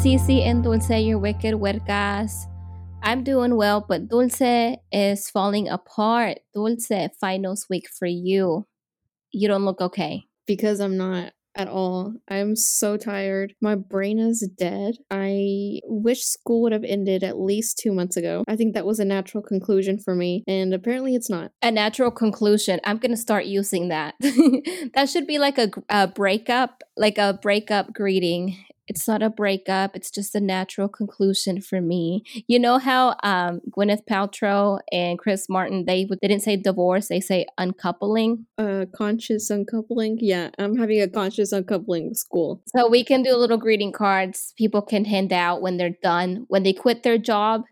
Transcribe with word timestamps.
Cece 0.00 0.46
and 0.46 0.64
Dulce, 0.64 0.98
your 1.04 1.18
wicked 1.18 1.52
huercas. 1.56 2.46
I'm 3.02 3.22
doing 3.22 3.54
well, 3.54 3.84
but 3.86 4.08
Dulce 4.08 4.78
is 4.90 5.28
falling 5.28 5.68
apart. 5.68 6.38
Dulce, 6.54 7.10
finals 7.20 7.66
week 7.68 7.86
for 7.86 8.06
you. 8.06 8.66
You 9.30 9.48
don't 9.48 9.66
look 9.66 9.82
okay. 9.82 10.24
Because 10.46 10.80
I'm 10.80 10.96
not 10.96 11.34
at 11.54 11.68
all. 11.68 12.14
I'm 12.28 12.56
so 12.56 12.96
tired. 12.96 13.52
My 13.60 13.74
brain 13.74 14.18
is 14.18 14.48
dead. 14.56 14.94
I 15.10 15.80
wish 15.84 16.22
school 16.22 16.62
would 16.62 16.72
have 16.72 16.84
ended 16.84 17.22
at 17.22 17.38
least 17.38 17.78
two 17.78 17.92
months 17.92 18.16
ago. 18.16 18.42
I 18.48 18.56
think 18.56 18.72
that 18.72 18.86
was 18.86 19.00
a 19.00 19.04
natural 19.04 19.42
conclusion 19.42 19.98
for 19.98 20.14
me, 20.14 20.44
and 20.46 20.72
apparently 20.72 21.14
it's 21.14 21.28
not. 21.28 21.50
A 21.60 21.70
natural 21.70 22.10
conclusion. 22.10 22.80
I'm 22.84 22.96
going 22.96 23.10
to 23.10 23.18
start 23.18 23.44
using 23.44 23.88
that. 23.88 24.14
that 24.94 25.10
should 25.10 25.26
be 25.26 25.38
like 25.38 25.58
a, 25.58 25.70
a 25.90 26.08
breakup, 26.08 26.84
like 26.96 27.18
a 27.18 27.38
breakup 27.42 27.92
greeting 27.92 28.56
it's 28.90 29.06
not 29.08 29.22
a 29.22 29.30
breakup 29.30 29.94
it's 29.94 30.10
just 30.10 30.34
a 30.34 30.40
natural 30.40 30.88
conclusion 30.88 31.60
for 31.60 31.80
me. 31.80 32.22
You 32.48 32.58
know 32.58 32.78
how 32.78 33.16
um, 33.22 33.60
gwyneth 33.74 34.04
paltrow 34.10 34.80
and 34.92 35.18
chris 35.18 35.48
martin 35.48 35.84
they, 35.86 36.06
they 36.20 36.28
didn't 36.28 36.42
say 36.42 36.56
divorce 36.56 37.08
they 37.08 37.20
say 37.20 37.46
uncoupling? 37.56 38.46
Uh 38.58 38.84
conscious 38.94 39.48
uncoupling? 39.48 40.18
Yeah 40.20 40.50
i'm 40.58 40.76
having 40.76 41.00
a 41.00 41.08
conscious 41.08 41.52
uncoupling 41.52 42.14
school. 42.14 42.62
So 42.74 42.88
we 42.88 43.04
can 43.04 43.22
do 43.22 43.34
little 43.36 43.56
greeting 43.56 43.92
cards 43.92 44.52
people 44.58 44.82
can 44.82 45.04
hand 45.04 45.32
out 45.32 45.62
when 45.62 45.76
they're 45.76 45.96
done 46.02 46.44
when 46.48 46.64
they 46.64 46.72
quit 46.72 47.02
their 47.02 47.18
job 47.18 47.62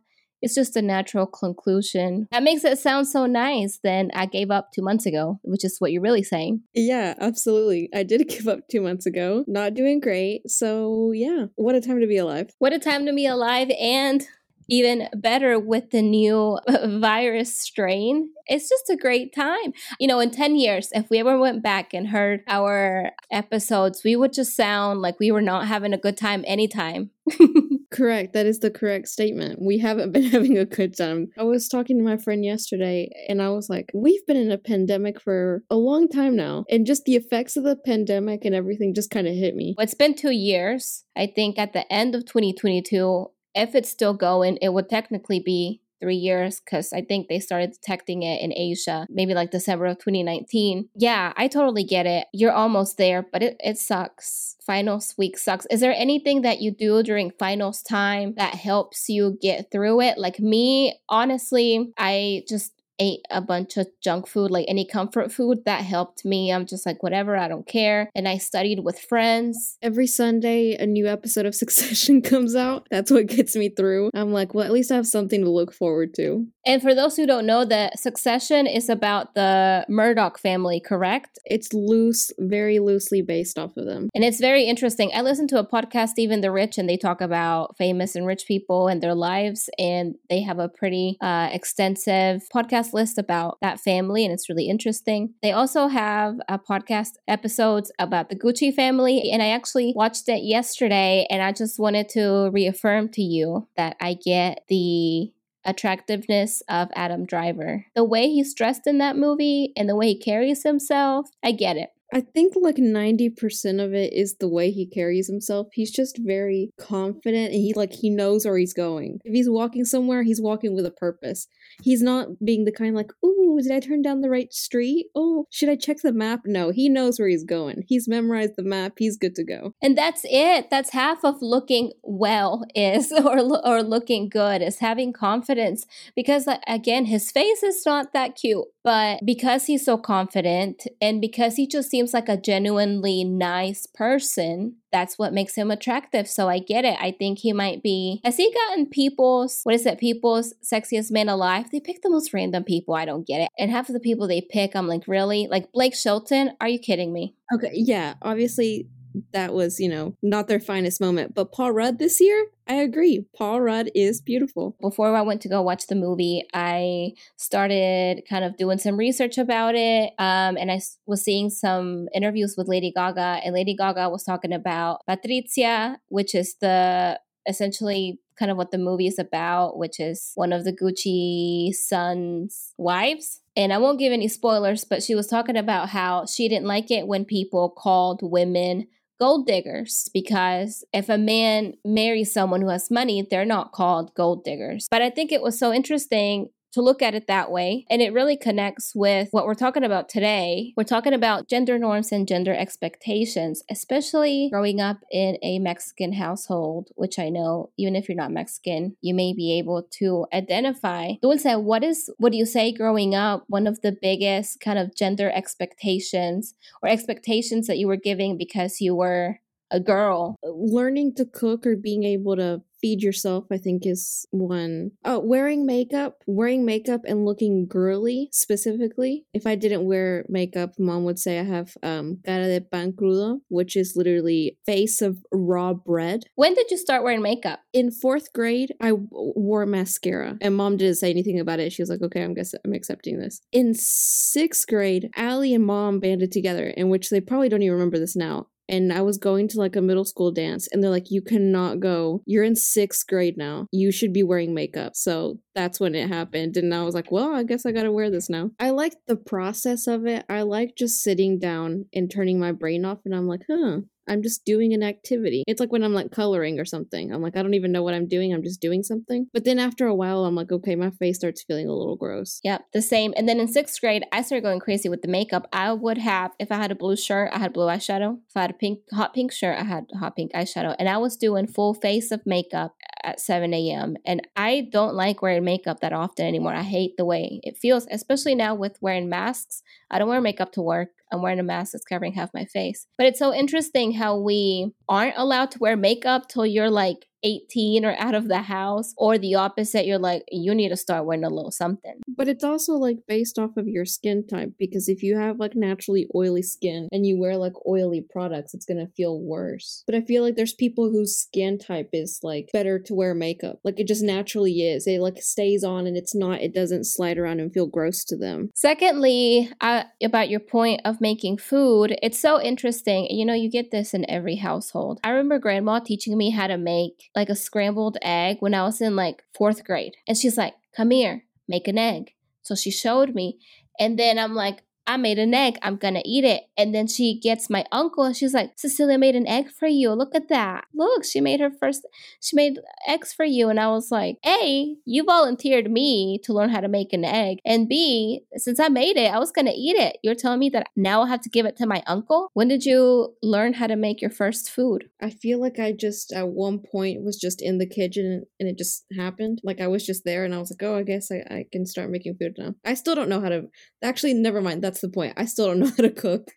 it's 0.42 0.54
just 0.54 0.76
a 0.76 0.82
natural 0.82 1.26
conclusion. 1.26 2.28
That 2.30 2.42
makes 2.42 2.64
it 2.64 2.78
sound 2.78 3.08
so 3.08 3.26
nice. 3.26 3.78
Then 3.82 4.10
I 4.14 4.26
gave 4.26 4.50
up 4.50 4.72
two 4.72 4.82
months 4.82 5.06
ago, 5.06 5.40
which 5.42 5.64
is 5.64 5.76
what 5.78 5.92
you're 5.92 6.02
really 6.02 6.22
saying. 6.22 6.62
Yeah, 6.74 7.14
absolutely. 7.20 7.88
I 7.94 8.02
did 8.02 8.28
give 8.28 8.48
up 8.48 8.68
two 8.70 8.80
months 8.80 9.06
ago. 9.06 9.44
Not 9.46 9.74
doing 9.74 10.00
great. 10.00 10.48
So, 10.50 11.12
yeah, 11.12 11.46
what 11.56 11.74
a 11.74 11.80
time 11.80 12.00
to 12.00 12.06
be 12.06 12.18
alive. 12.18 12.50
What 12.58 12.72
a 12.72 12.78
time 12.78 13.06
to 13.06 13.12
be 13.12 13.26
alive. 13.26 13.70
And 13.80 14.26
even 14.68 15.08
better 15.14 15.58
with 15.58 15.90
the 15.90 16.02
new 16.02 16.58
virus 16.84 17.58
strain. 17.58 18.30
It's 18.46 18.68
just 18.68 18.90
a 18.90 18.96
great 18.96 19.34
time. 19.34 19.72
You 19.98 20.08
know, 20.08 20.20
in 20.20 20.30
10 20.30 20.56
years, 20.56 20.90
if 20.92 21.10
we 21.10 21.18
ever 21.18 21.38
went 21.38 21.62
back 21.62 21.92
and 21.92 22.08
heard 22.08 22.42
our 22.46 23.10
episodes, 23.30 24.02
we 24.04 24.16
would 24.16 24.32
just 24.32 24.56
sound 24.56 25.00
like 25.00 25.18
we 25.18 25.30
were 25.30 25.42
not 25.42 25.66
having 25.66 25.92
a 25.92 25.98
good 25.98 26.16
time 26.16 26.44
anytime. 26.46 27.10
correct. 27.90 28.32
That 28.32 28.46
is 28.46 28.60
the 28.60 28.70
correct 28.70 29.08
statement. 29.08 29.60
We 29.60 29.78
haven't 29.78 30.12
been 30.12 30.24
having 30.24 30.58
a 30.58 30.64
good 30.64 30.96
time. 30.96 31.28
I 31.38 31.42
was 31.42 31.68
talking 31.68 31.98
to 31.98 32.04
my 32.04 32.16
friend 32.16 32.44
yesterday 32.44 33.10
and 33.28 33.42
I 33.42 33.50
was 33.50 33.68
like, 33.68 33.90
we've 33.94 34.24
been 34.26 34.36
in 34.36 34.50
a 34.50 34.58
pandemic 34.58 35.20
for 35.20 35.62
a 35.70 35.76
long 35.76 36.08
time 36.08 36.36
now. 36.36 36.64
And 36.70 36.86
just 36.86 37.04
the 37.04 37.16
effects 37.16 37.56
of 37.56 37.64
the 37.64 37.76
pandemic 37.76 38.44
and 38.44 38.54
everything 38.54 38.94
just 38.94 39.10
kind 39.10 39.26
of 39.26 39.34
hit 39.34 39.54
me. 39.54 39.74
It's 39.78 39.94
been 39.94 40.14
two 40.14 40.32
years. 40.32 41.04
I 41.16 41.26
think 41.34 41.58
at 41.58 41.72
the 41.72 41.90
end 41.92 42.14
of 42.14 42.24
2022, 42.24 43.30
if 43.54 43.74
it's 43.74 43.90
still 43.90 44.14
going, 44.14 44.58
it 44.62 44.72
would 44.72 44.88
technically 44.88 45.40
be 45.40 45.80
three 46.00 46.16
years 46.16 46.60
because 46.60 46.92
I 46.92 47.02
think 47.02 47.28
they 47.28 47.40
started 47.40 47.72
detecting 47.72 48.22
it 48.22 48.40
in 48.40 48.52
Asia, 48.52 49.06
maybe 49.10 49.34
like 49.34 49.50
December 49.50 49.86
of 49.86 49.98
2019. 49.98 50.88
Yeah, 50.94 51.32
I 51.36 51.48
totally 51.48 51.84
get 51.84 52.06
it. 52.06 52.26
You're 52.32 52.52
almost 52.52 52.98
there, 52.98 53.26
but 53.32 53.42
it, 53.42 53.56
it 53.60 53.78
sucks. 53.78 54.56
Finals 54.64 55.14
week 55.18 55.38
sucks. 55.38 55.66
Is 55.70 55.80
there 55.80 55.94
anything 55.96 56.42
that 56.42 56.60
you 56.60 56.70
do 56.70 57.02
during 57.02 57.32
finals 57.38 57.82
time 57.82 58.34
that 58.36 58.54
helps 58.54 59.08
you 59.08 59.38
get 59.40 59.70
through 59.70 60.00
it? 60.02 60.18
Like 60.18 60.38
me, 60.38 60.98
honestly, 61.08 61.92
I 61.98 62.44
just 62.48 62.72
ate 62.98 63.20
a 63.30 63.40
bunch 63.40 63.76
of 63.76 63.86
junk 64.02 64.26
food, 64.26 64.50
like 64.50 64.66
any 64.68 64.86
comfort 64.86 65.32
food 65.32 65.64
that 65.64 65.84
helped 65.84 66.24
me. 66.24 66.52
I'm 66.52 66.66
just 66.66 66.86
like, 66.86 67.02
whatever, 67.02 67.36
I 67.36 67.48
don't 67.48 67.66
care. 67.66 68.10
And 68.14 68.28
I 68.28 68.38
studied 68.38 68.80
with 68.80 68.98
friends. 68.98 69.78
Every 69.82 70.06
Sunday, 70.06 70.74
a 70.74 70.86
new 70.86 71.06
episode 71.06 71.46
of 71.46 71.54
Succession 71.58 72.22
comes 72.22 72.54
out. 72.54 72.86
That's 72.90 73.10
what 73.10 73.26
gets 73.26 73.56
me 73.56 73.68
through. 73.68 74.10
I'm 74.14 74.32
like, 74.32 74.54
well, 74.54 74.64
at 74.64 74.72
least 74.72 74.90
I 74.92 74.96
have 74.96 75.06
something 75.06 75.42
to 75.42 75.50
look 75.50 75.72
forward 75.72 76.14
to. 76.14 76.46
And 76.68 76.80
for 76.80 76.94
those 76.94 77.16
who 77.16 77.26
don't 77.26 77.46
know, 77.46 77.64
that 77.64 77.98
Succession 77.98 78.68
is 78.68 78.88
about 78.88 79.34
the 79.34 79.84
Murdoch 79.88 80.38
family, 80.38 80.80
correct? 80.80 81.38
It's 81.44 81.72
loose, 81.72 82.30
very 82.38 82.78
loosely 82.78 83.22
based 83.22 83.58
off 83.58 83.76
of 83.76 83.86
them. 83.86 84.10
And 84.14 84.22
it's 84.22 84.38
very 84.38 84.64
interesting. 84.64 85.10
I 85.14 85.22
listen 85.22 85.48
to 85.48 85.58
a 85.58 85.66
podcast, 85.66 86.12
Even 86.18 86.42
the 86.42 86.52
Rich, 86.52 86.78
and 86.78 86.88
they 86.88 86.96
talk 86.96 87.20
about 87.20 87.76
famous 87.76 88.14
and 88.14 88.26
rich 88.26 88.44
people 88.46 88.86
and 88.86 89.02
their 89.02 89.14
lives. 89.14 89.68
And 89.78 90.14
they 90.28 90.42
have 90.42 90.60
a 90.60 90.68
pretty 90.68 91.16
uh, 91.20 91.48
extensive 91.50 92.42
podcast 92.54 92.68
podcast 92.68 92.92
list 92.92 93.18
about 93.18 93.58
that 93.60 93.80
family, 93.80 94.24
and 94.24 94.32
it's 94.32 94.48
really 94.48 94.68
interesting. 94.68 95.34
They 95.42 95.52
also 95.52 95.88
have 95.88 96.36
a 96.48 96.58
podcast 96.58 97.12
episodes 97.26 97.92
about 97.98 98.28
the 98.28 98.36
Gucci 98.36 98.74
family, 98.74 99.30
and 99.30 99.42
I 99.42 99.48
actually 99.48 99.92
watched 99.94 100.28
it 100.28 100.42
yesterday, 100.42 101.26
and 101.30 101.42
I 101.42 101.52
just 101.52 101.78
wanted 101.78 102.08
to 102.10 102.50
reaffirm 102.52 103.08
to 103.10 103.22
you 103.22 103.68
that 103.76 103.96
I 104.00 104.14
get 104.14 104.64
the 104.68 105.32
attractiveness 105.68 106.62
of 106.68 106.88
Adam 106.94 107.26
Driver. 107.26 107.86
The 107.94 108.04
way 108.04 108.28
he's 108.28 108.54
dressed 108.54 108.86
in 108.86 108.98
that 108.98 109.16
movie 109.16 109.72
and 109.76 109.88
the 109.88 109.96
way 109.96 110.08
he 110.08 110.18
carries 110.18 110.62
himself, 110.62 111.28
I 111.44 111.52
get 111.52 111.76
it. 111.76 111.90
I 112.12 112.22
think 112.22 112.54
like 112.60 112.76
90% 112.76 113.84
of 113.84 113.92
it 113.92 114.12
is 114.14 114.36
the 114.36 114.48
way 114.48 114.70
he 114.70 114.86
carries 114.86 115.28
himself. 115.28 115.68
He's 115.72 115.90
just 115.90 116.18
very 116.18 116.70
confident 116.80 117.52
and 117.52 117.60
he 117.60 117.74
like 117.74 117.92
he 117.92 118.08
knows 118.08 118.46
where 118.46 118.56
he's 118.56 118.72
going. 118.72 119.20
If 119.24 119.34
he's 119.34 119.50
walking 119.50 119.84
somewhere, 119.84 120.22
he's 120.22 120.40
walking 120.40 120.74
with 120.74 120.86
a 120.86 120.90
purpose. 120.90 121.46
He's 121.82 122.02
not 122.02 122.28
being 122.42 122.64
the 122.64 122.72
kind 122.72 122.94
like, 122.94 123.12
"Ooh, 123.24 123.58
did 123.62 123.72
I 123.72 123.80
turn 123.80 124.02
down 124.02 124.20
the 124.20 124.30
right 124.30 124.52
street? 124.52 125.06
Oh, 125.14 125.46
should 125.50 125.68
I 125.68 125.76
check 125.76 125.98
the 126.02 126.12
map?" 126.12 126.40
No, 126.46 126.70
he 126.70 126.88
knows 126.88 127.18
where 127.18 127.28
he's 127.28 127.44
going. 127.44 127.84
He's 127.86 128.08
memorized 128.08 128.54
the 128.56 128.62
map. 128.62 128.94
He's 128.98 129.18
good 129.18 129.34
to 129.34 129.44
go. 129.44 129.74
And 129.82 129.96
that's 129.96 130.22
it. 130.24 130.70
That's 130.70 130.90
half 130.90 131.24
of 131.24 131.36
looking 131.42 131.92
well 132.02 132.64
is 132.74 133.12
or 133.24 133.38
or 133.66 133.82
looking 133.82 134.28
good 134.28 134.62
is 134.62 134.78
having 134.78 135.12
confidence 135.12 135.84
because 136.16 136.48
again, 136.66 137.04
his 137.04 137.30
face 137.30 137.62
is 137.62 137.84
not 137.84 138.12
that 138.14 138.34
cute, 138.34 138.64
but 138.82 139.20
because 139.24 139.66
he's 139.66 139.84
so 139.84 139.98
confident 139.98 140.86
and 141.02 141.20
because 141.20 141.56
he 141.56 141.66
just 141.66 141.92
seems 141.98 142.14
like 142.14 142.28
a 142.28 142.36
genuinely 142.36 143.24
nice 143.24 143.84
person, 143.86 144.76
that's 144.92 145.18
what 145.18 145.32
makes 145.32 145.56
him 145.56 145.68
attractive. 145.68 146.28
So 146.28 146.48
I 146.48 146.60
get 146.60 146.84
it. 146.84 146.96
I 147.00 147.10
think 147.10 147.40
he 147.40 147.52
might 147.52 147.82
be. 147.82 148.20
Has 148.24 148.36
he 148.36 148.54
gotten 148.54 148.86
people's, 148.86 149.62
what 149.64 149.74
is 149.74 149.84
it, 149.84 149.98
people's 149.98 150.54
sexiest 150.62 151.10
man 151.10 151.28
alive? 151.28 151.70
They 151.72 151.80
pick 151.80 152.02
the 152.02 152.10
most 152.10 152.32
random 152.32 152.62
people. 152.62 152.94
I 152.94 153.04
don't 153.04 153.26
get 153.26 153.40
it. 153.40 153.48
And 153.58 153.72
half 153.72 153.88
of 153.88 153.94
the 153.94 154.00
people 154.00 154.28
they 154.28 154.40
pick, 154.40 154.76
I'm 154.76 154.86
like, 154.86 155.08
really? 155.08 155.48
Like 155.50 155.72
Blake 155.72 155.96
Shelton? 155.96 156.52
Are 156.60 156.68
you 156.68 156.78
kidding 156.78 157.12
me? 157.12 157.34
Okay. 157.52 157.72
Yeah. 157.74 158.14
Obviously, 158.22 158.88
that 159.32 159.52
was, 159.54 159.80
you 159.80 159.88
know, 159.88 160.16
not 160.22 160.48
their 160.48 160.60
finest 160.60 161.00
moment. 161.00 161.34
But 161.34 161.52
Paul 161.52 161.72
Rudd 161.72 161.98
this 161.98 162.20
year, 162.20 162.46
I 162.66 162.74
agree. 162.74 163.26
Paul 163.36 163.60
Rudd 163.60 163.90
is 163.94 164.20
beautiful. 164.20 164.76
Before 164.80 165.14
I 165.14 165.22
went 165.22 165.40
to 165.42 165.48
go 165.48 165.62
watch 165.62 165.86
the 165.86 165.94
movie, 165.94 166.42
I 166.52 167.12
started 167.36 168.22
kind 168.28 168.44
of 168.44 168.56
doing 168.56 168.78
some 168.78 168.96
research 168.96 169.38
about 169.38 169.74
it. 169.74 170.12
Um, 170.18 170.56
and 170.56 170.70
I 170.70 170.80
was 171.06 171.24
seeing 171.24 171.50
some 171.50 172.08
interviews 172.14 172.54
with 172.58 172.68
Lady 172.68 172.92
Gaga, 172.94 173.40
and 173.44 173.54
Lady 173.54 173.74
Gaga 173.74 174.10
was 174.10 174.24
talking 174.24 174.52
about 174.52 175.00
Patrizia, 175.08 175.96
which 176.08 176.34
is 176.34 176.56
the 176.60 177.18
essentially 177.48 178.20
kind 178.38 178.50
of 178.50 178.56
what 178.56 178.70
the 178.70 178.78
movie 178.78 179.06
is 179.06 179.18
about, 179.18 179.78
which 179.78 179.98
is 179.98 180.32
one 180.34 180.52
of 180.52 180.64
the 180.64 180.72
Gucci 180.72 181.74
son's 181.74 182.72
wives. 182.76 183.40
And 183.56 183.72
I 183.72 183.78
won't 183.78 183.98
give 183.98 184.12
any 184.12 184.28
spoilers, 184.28 184.84
but 184.84 185.02
she 185.02 185.14
was 185.14 185.26
talking 185.26 185.56
about 185.56 185.88
how 185.88 186.26
she 186.26 186.48
didn't 186.48 186.68
like 186.68 186.90
it 186.90 187.08
when 187.08 187.24
people 187.24 187.70
called 187.70 188.20
women 188.22 188.86
gold 189.18 189.46
diggers 189.46 190.08
because 190.12 190.84
if 190.92 191.08
a 191.08 191.18
man 191.18 191.74
marries 191.84 192.32
someone 192.32 192.60
who 192.60 192.68
has 192.68 192.90
money, 192.90 193.26
they're 193.28 193.44
not 193.44 193.72
called 193.72 194.14
gold 194.14 194.44
diggers. 194.44 194.86
But 194.90 195.02
I 195.02 195.10
think 195.10 195.32
it 195.32 195.42
was 195.42 195.58
so 195.58 195.72
interesting 195.72 196.50
to 196.72 196.82
look 196.82 197.02
at 197.02 197.14
it 197.14 197.26
that 197.26 197.50
way. 197.50 197.84
And 197.90 198.02
it 198.02 198.12
really 198.12 198.36
connects 198.36 198.92
with 198.94 199.28
what 199.30 199.46
we're 199.46 199.54
talking 199.54 199.84
about 199.84 200.08
today. 200.08 200.72
We're 200.76 200.84
talking 200.84 201.14
about 201.14 201.48
gender 201.48 201.78
norms 201.78 202.12
and 202.12 202.28
gender 202.28 202.54
expectations, 202.54 203.62
especially 203.70 204.48
growing 204.52 204.80
up 204.80 204.98
in 205.10 205.38
a 205.42 205.58
Mexican 205.58 206.14
household, 206.14 206.88
which 206.94 207.18
I 207.18 207.28
know 207.28 207.70
even 207.78 207.96
if 207.96 208.08
you're 208.08 208.16
not 208.16 208.32
Mexican, 208.32 208.96
you 209.00 209.14
may 209.14 209.32
be 209.32 209.58
able 209.58 209.86
to 209.98 210.26
identify. 210.32 211.12
Dulce, 211.22 211.56
what 211.56 211.84
is 211.84 212.10
what 212.18 212.32
do 212.32 212.38
you 212.38 212.46
say 212.46 212.72
growing 212.72 213.14
up 213.14 213.44
one 213.48 213.66
of 213.66 213.80
the 213.80 213.96
biggest 214.00 214.60
kind 214.60 214.78
of 214.78 214.94
gender 214.94 215.30
expectations 215.34 216.54
or 216.82 216.88
expectations 216.88 217.66
that 217.66 217.78
you 217.78 217.86
were 217.86 217.96
giving 217.96 218.36
because 218.36 218.80
you 218.80 218.94
were 218.94 219.40
a 219.70 219.80
girl? 219.80 220.36
Learning 220.42 221.14
to 221.16 221.24
cook 221.24 221.66
or 221.66 221.76
being 221.76 222.04
able 222.04 222.36
to 222.36 222.62
feed 222.80 223.02
yourself 223.02 223.44
i 223.50 223.58
think 223.58 223.86
is 223.86 224.26
one. 224.30 224.90
Oh, 225.04 225.18
wearing 225.18 225.66
makeup 225.66 226.22
wearing 226.26 226.64
makeup 226.64 227.02
and 227.06 227.24
looking 227.24 227.66
girly 227.66 228.28
specifically. 228.32 229.24
If 229.34 229.46
i 229.46 229.54
didn't 229.54 229.84
wear 229.84 230.24
makeup 230.28 230.74
mom 230.78 231.04
would 231.04 231.18
say 231.18 231.38
i 231.38 231.44
have 231.44 231.76
um 231.82 232.18
cara 232.24 232.46
de 232.46 232.60
pan 232.60 232.92
crudo 232.92 233.40
which 233.48 233.76
is 233.76 233.94
literally 233.96 234.58
face 234.66 235.02
of 235.02 235.18
raw 235.32 235.74
bread. 235.74 236.24
When 236.34 236.54
did 236.54 236.70
you 236.70 236.76
start 236.76 237.02
wearing 237.02 237.22
makeup? 237.22 237.60
In 237.72 237.90
fourth 237.90 238.32
grade 238.32 238.74
i 238.80 238.90
w- 238.90 239.08
wore 239.10 239.66
mascara 239.66 240.38
and 240.40 240.56
mom 240.56 240.76
didn't 240.76 240.96
say 240.96 241.10
anything 241.10 241.40
about 241.40 241.60
it. 241.60 241.72
She 241.72 241.82
was 241.82 241.90
like 241.90 242.02
okay 242.02 242.22
i'm 242.22 242.34
guess 242.34 242.54
i'm 242.64 242.72
accepting 242.72 243.18
this. 243.18 243.40
In 243.52 243.74
sixth 243.74 244.66
grade 244.68 245.10
Allie 245.16 245.54
and 245.54 245.64
mom 245.66 246.00
banded 246.00 246.32
together 246.32 246.68
in 246.68 246.88
which 246.88 247.10
they 247.10 247.20
probably 247.20 247.48
don't 247.48 247.62
even 247.62 247.74
remember 247.74 247.98
this 247.98 248.16
now 248.16 248.46
and 248.68 248.92
I 248.92 249.02
was 249.02 249.18
going 249.18 249.48
to 249.48 249.58
like 249.58 249.76
a 249.76 249.82
middle 249.82 250.04
school 250.04 250.30
dance, 250.30 250.68
and 250.68 250.82
they're 250.82 250.90
like, 250.90 251.10
"You 251.10 251.22
cannot 251.22 251.80
go. 251.80 252.22
You're 252.26 252.44
in 252.44 252.56
sixth 252.56 253.06
grade 253.06 253.36
now. 253.36 253.66
You 253.72 253.90
should 253.92 254.12
be 254.12 254.22
wearing 254.22 254.54
makeup." 254.54 254.96
So 254.96 255.38
that's 255.54 255.80
when 255.80 255.94
it 255.94 256.08
happened, 256.08 256.56
and 256.56 256.74
I 256.74 256.84
was 256.84 256.94
like, 256.94 257.10
"Well, 257.10 257.34
I 257.34 257.42
guess 257.42 257.66
I 257.66 257.72
gotta 257.72 257.92
wear 257.92 258.10
this 258.10 258.30
now." 258.30 258.50
I 258.58 258.70
like 258.70 258.94
the 259.06 259.16
process 259.16 259.86
of 259.86 260.06
it. 260.06 260.24
I 260.28 260.42
like 260.42 260.74
just 260.76 261.02
sitting 261.02 261.38
down 261.38 261.86
and 261.94 262.10
turning 262.10 262.38
my 262.38 262.52
brain 262.52 262.84
off, 262.84 262.98
and 263.04 263.14
I'm 263.14 263.26
like, 263.26 263.42
"Huh." 263.48 263.80
I'm 264.08 264.22
just 264.22 264.44
doing 264.44 264.72
an 264.72 264.82
activity. 264.82 265.44
It's 265.46 265.60
like 265.60 265.72
when 265.72 265.82
I'm 265.82 265.94
like 265.94 266.10
coloring 266.10 266.58
or 266.58 266.64
something. 266.64 267.12
I'm 267.12 267.22
like, 267.22 267.36
I 267.36 267.42
don't 267.42 267.54
even 267.54 267.72
know 267.72 267.82
what 267.82 267.94
I'm 267.94 268.08
doing. 268.08 268.32
I'm 268.32 268.42
just 268.42 268.60
doing 268.60 268.82
something. 268.82 269.26
But 269.32 269.44
then 269.44 269.58
after 269.58 269.86
a 269.86 269.94
while, 269.94 270.24
I'm 270.24 270.34
like, 270.34 270.52
okay, 270.52 270.76
my 270.76 270.90
face 270.90 271.16
starts 271.16 271.42
feeling 271.42 271.68
a 271.68 271.74
little 271.74 271.96
gross. 271.96 272.40
Yep, 272.44 272.66
the 272.72 272.82
same. 272.82 273.14
And 273.16 273.28
then 273.28 273.40
in 273.40 273.48
sixth 273.48 273.80
grade, 273.80 274.04
I 274.12 274.22
started 274.22 274.42
going 274.42 274.60
crazy 274.60 274.88
with 274.88 275.02
the 275.02 275.08
makeup. 275.08 275.46
I 275.52 275.72
would 275.72 275.98
have, 275.98 276.32
if 276.38 276.50
I 276.50 276.56
had 276.56 276.70
a 276.70 276.76
blue 276.76 276.96
shirt, 276.96 277.30
I 277.32 277.38
had 277.38 277.52
blue 277.52 277.66
eyeshadow. 277.66 278.18
If 278.28 278.36
I 278.36 278.42
had 278.42 278.50
a 278.50 278.54
pink, 278.54 278.80
hot 278.92 279.14
pink 279.14 279.32
shirt, 279.32 279.58
I 279.58 279.64
had 279.64 279.86
hot 279.98 280.16
pink 280.16 280.32
eyeshadow. 280.32 280.74
And 280.78 280.88
I 280.88 280.98
was 280.98 281.16
doing 281.16 281.46
full 281.46 281.74
face 281.74 282.10
of 282.10 282.24
makeup 282.26 282.74
at 283.02 283.20
7 283.20 283.52
a.m. 283.54 283.96
And 284.04 284.26
I 284.36 284.68
don't 284.70 284.94
like 284.94 285.22
wearing 285.22 285.44
makeup 285.44 285.80
that 285.80 285.92
often 285.92 286.26
anymore. 286.26 286.54
I 286.54 286.62
hate 286.62 286.96
the 286.96 287.04
way 287.04 287.40
it 287.42 287.56
feels, 287.56 287.86
especially 287.90 288.34
now 288.34 288.54
with 288.54 288.78
wearing 288.80 289.08
masks. 289.08 289.62
I 289.90 289.98
don't 289.98 290.08
wear 290.08 290.20
makeup 290.20 290.52
to 290.52 290.62
work. 290.62 290.90
I'm 291.12 291.22
wearing 291.22 291.40
a 291.40 291.42
mask 291.42 291.72
that's 291.72 291.84
covering 291.84 292.12
half 292.12 292.34
my 292.34 292.44
face. 292.44 292.86
But 292.96 293.06
it's 293.06 293.18
so 293.18 293.34
interesting 293.34 293.92
how 293.92 294.18
we 294.18 294.72
aren't 294.88 295.16
allowed 295.16 295.50
to 295.52 295.58
wear 295.58 295.76
makeup 295.76 296.28
till 296.28 296.46
you're 296.46 296.70
like 296.70 297.07
18 297.22 297.84
or 297.84 297.96
out 297.98 298.14
of 298.14 298.28
the 298.28 298.42
house, 298.42 298.94
or 298.96 299.18
the 299.18 299.34
opposite, 299.34 299.86
you're 299.86 299.98
like, 299.98 300.24
you 300.30 300.54
need 300.54 300.70
to 300.70 300.76
start 300.76 301.04
wearing 301.04 301.24
a 301.24 301.28
little 301.28 301.50
something. 301.50 302.00
But 302.08 302.28
it's 302.28 302.44
also 302.44 302.74
like 302.74 302.98
based 303.06 303.38
off 303.38 303.56
of 303.56 303.68
your 303.68 303.84
skin 303.84 304.26
type 304.26 304.52
because 304.58 304.88
if 304.88 305.02
you 305.02 305.16
have 305.16 305.38
like 305.38 305.54
naturally 305.54 306.08
oily 306.14 306.42
skin 306.42 306.88
and 306.92 307.06
you 307.06 307.18
wear 307.18 307.36
like 307.36 307.52
oily 307.66 308.00
products, 308.00 308.54
it's 308.54 308.64
gonna 308.64 308.88
feel 308.96 309.20
worse. 309.20 309.82
But 309.86 309.94
I 309.94 310.00
feel 310.02 310.22
like 310.22 310.36
there's 310.36 310.54
people 310.54 310.90
whose 310.90 311.16
skin 311.16 311.58
type 311.58 311.90
is 311.92 312.20
like 312.22 312.50
better 312.52 312.78
to 312.78 312.94
wear 312.94 313.14
makeup. 313.14 313.60
Like 313.64 313.78
it 313.78 313.88
just 313.88 314.02
naturally 314.02 314.62
is. 314.62 314.86
It 314.86 315.00
like 315.00 315.20
stays 315.22 315.64
on 315.64 315.86
and 315.86 315.96
it's 315.96 316.14
not, 316.14 316.40
it 316.40 316.54
doesn't 316.54 316.84
slide 316.84 317.18
around 317.18 317.40
and 317.40 317.52
feel 317.52 317.66
gross 317.66 318.04
to 318.06 318.16
them. 318.16 318.50
Secondly, 318.54 319.50
uh, 319.60 319.84
about 320.02 320.30
your 320.30 320.40
point 320.40 320.80
of 320.84 321.00
making 321.00 321.38
food, 321.38 321.96
it's 322.02 322.18
so 322.18 322.40
interesting. 322.40 323.06
You 323.10 323.24
know, 323.24 323.34
you 323.34 323.50
get 323.50 323.70
this 323.70 323.94
in 323.94 324.08
every 324.08 324.36
household. 324.36 325.00
I 325.04 325.10
remember 325.10 325.38
grandma 325.38 325.80
teaching 325.80 326.16
me 326.16 326.30
how 326.30 326.46
to 326.46 326.58
make 326.58 327.07
like 327.14 327.28
a 327.28 327.36
scrambled 327.36 327.98
egg 328.02 328.38
when 328.40 328.54
I 328.54 328.62
was 328.62 328.80
in 328.80 328.96
like 328.96 329.24
fourth 329.34 329.64
grade. 329.64 329.96
And 330.06 330.16
she's 330.16 330.36
like, 330.36 330.54
come 330.76 330.90
here, 330.90 331.24
make 331.48 331.68
an 331.68 331.78
egg. 331.78 332.12
So 332.42 332.54
she 332.54 332.70
showed 332.70 333.14
me. 333.14 333.38
And 333.78 333.98
then 333.98 334.18
I'm 334.18 334.34
like, 334.34 334.62
I 334.88 334.96
made 334.96 335.18
an 335.18 335.34
egg. 335.34 335.58
I'm 335.60 335.76
gonna 335.76 336.00
eat 336.06 336.24
it. 336.24 336.44
And 336.56 336.74
then 336.74 336.86
she 336.86 337.20
gets 337.20 337.50
my 337.50 337.66
uncle 337.70 338.04
and 338.04 338.16
she's 338.16 338.32
like, 338.32 338.52
Cecilia 338.56 338.96
made 338.96 339.14
an 339.14 339.26
egg 339.26 339.50
for 339.50 339.68
you. 339.68 339.92
Look 339.92 340.14
at 340.14 340.30
that. 340.30 340.64
Look, 340.74 341.04
she 341.04 341.20
made 341.20 341.40
her 341.40 341.50
first, 341.50 341.86
she 342.22 342.34
made 342.34 342.58
eggs 342.86 343.12
for 343.12 343.26
you. 343.26 343.50
And 343.50 343.60
I 343.60 343.68
was 343.68 343.90
like, 343.90 344.16
A, 344.24 344.76
you 344.86 345.04
volunteered 345.04 345.70
me 345.70 346.18
to 346.24 346.32
learn 346.32 346.48
how 346.48 346.60
to 346.60 346.68
make 346.68 346.94
an 346.94 347.04
egg. 347.04 347.38
And 347.44 347.68
B, 347.68 348.22
since 348.36 348.58
I 348.58 348.68
made 348.68 348.96
it, 348.96 349.12
I 349.12 349.18
was 349.18 349.30
gonna 349.30 349.52
eat 349.54 349.76
it. 349.76 349.98
You're 350.02 350.14
telling 350.14 350.40
me 350.40 350.48
that 350.50 350.68
now 350.74 351.02
I 351.02 351.08
have 351.08 351.20
to 351.20 351.28
give 351.28 351.44
it 351.44 351.56
to 351.58 351.66
my 351.66 351.82
uncle? 351.86 352.30
When 352.32 352.48
did 352.48 352.64
you 352.64 353.14
learn 353.22 353.52
how 353.52 353.66
to 353.66 353.76
make 353.76 354.00
your 354.00 354.10
first 354.10 354.48
food? 354.50 354.88
I 355.02 355.10
feel 355.10 355.38
like 355.38 355.58
I 355.58 355.72
just 355.72 356.12
at 356.14 356.28
one 356.28 356.60
point 356.60 357.02
was 357.02 357.18
just 357.18 357.42
in 357.42 357.58
the 357.58 357.66
kitchen 357.66 358.24
and 358.40 358.48
it 358.48 358.56
just 358.56 358.86
happened. 358.96 359.42
Like 359.44 359.60
I 359.60 359.66
was 359.66 359.84
just 359.84 360.04
there 360.06 360.24
and 360.24 360.34
I 360.34 360.38
was 360.38 360.50
like, 360.50 360.66
oh, 360.66 360.78
I 360.78 360.82
guess 360.82 361.10
I, 361.12 361.16
I 361.30 361.46
can 361.52 361.66
start 361.66 361.90
making 361.90 362.16
food 362.16 362.36
now. 362.38 362.54
I 362.64 362.72
still 362.72 362.94
don't 362.94 363.10
know 363.10 363.20
how 363.20 363.28
to, 363.28 363.48
actually, 363.82 364.14
never 364.14 364.40
mind. 364.40 364.62
That's 364.62 364.77
that's 364.78 364.82
the 364.82 364.88
point. 364.88 365.14
I 365.16 365.24
still 365.24 365.46
don't 365.48 365.58
know 365.60 365.66
how 365.66 365.82
to 365.82 365.90
cook. 365.90 366.30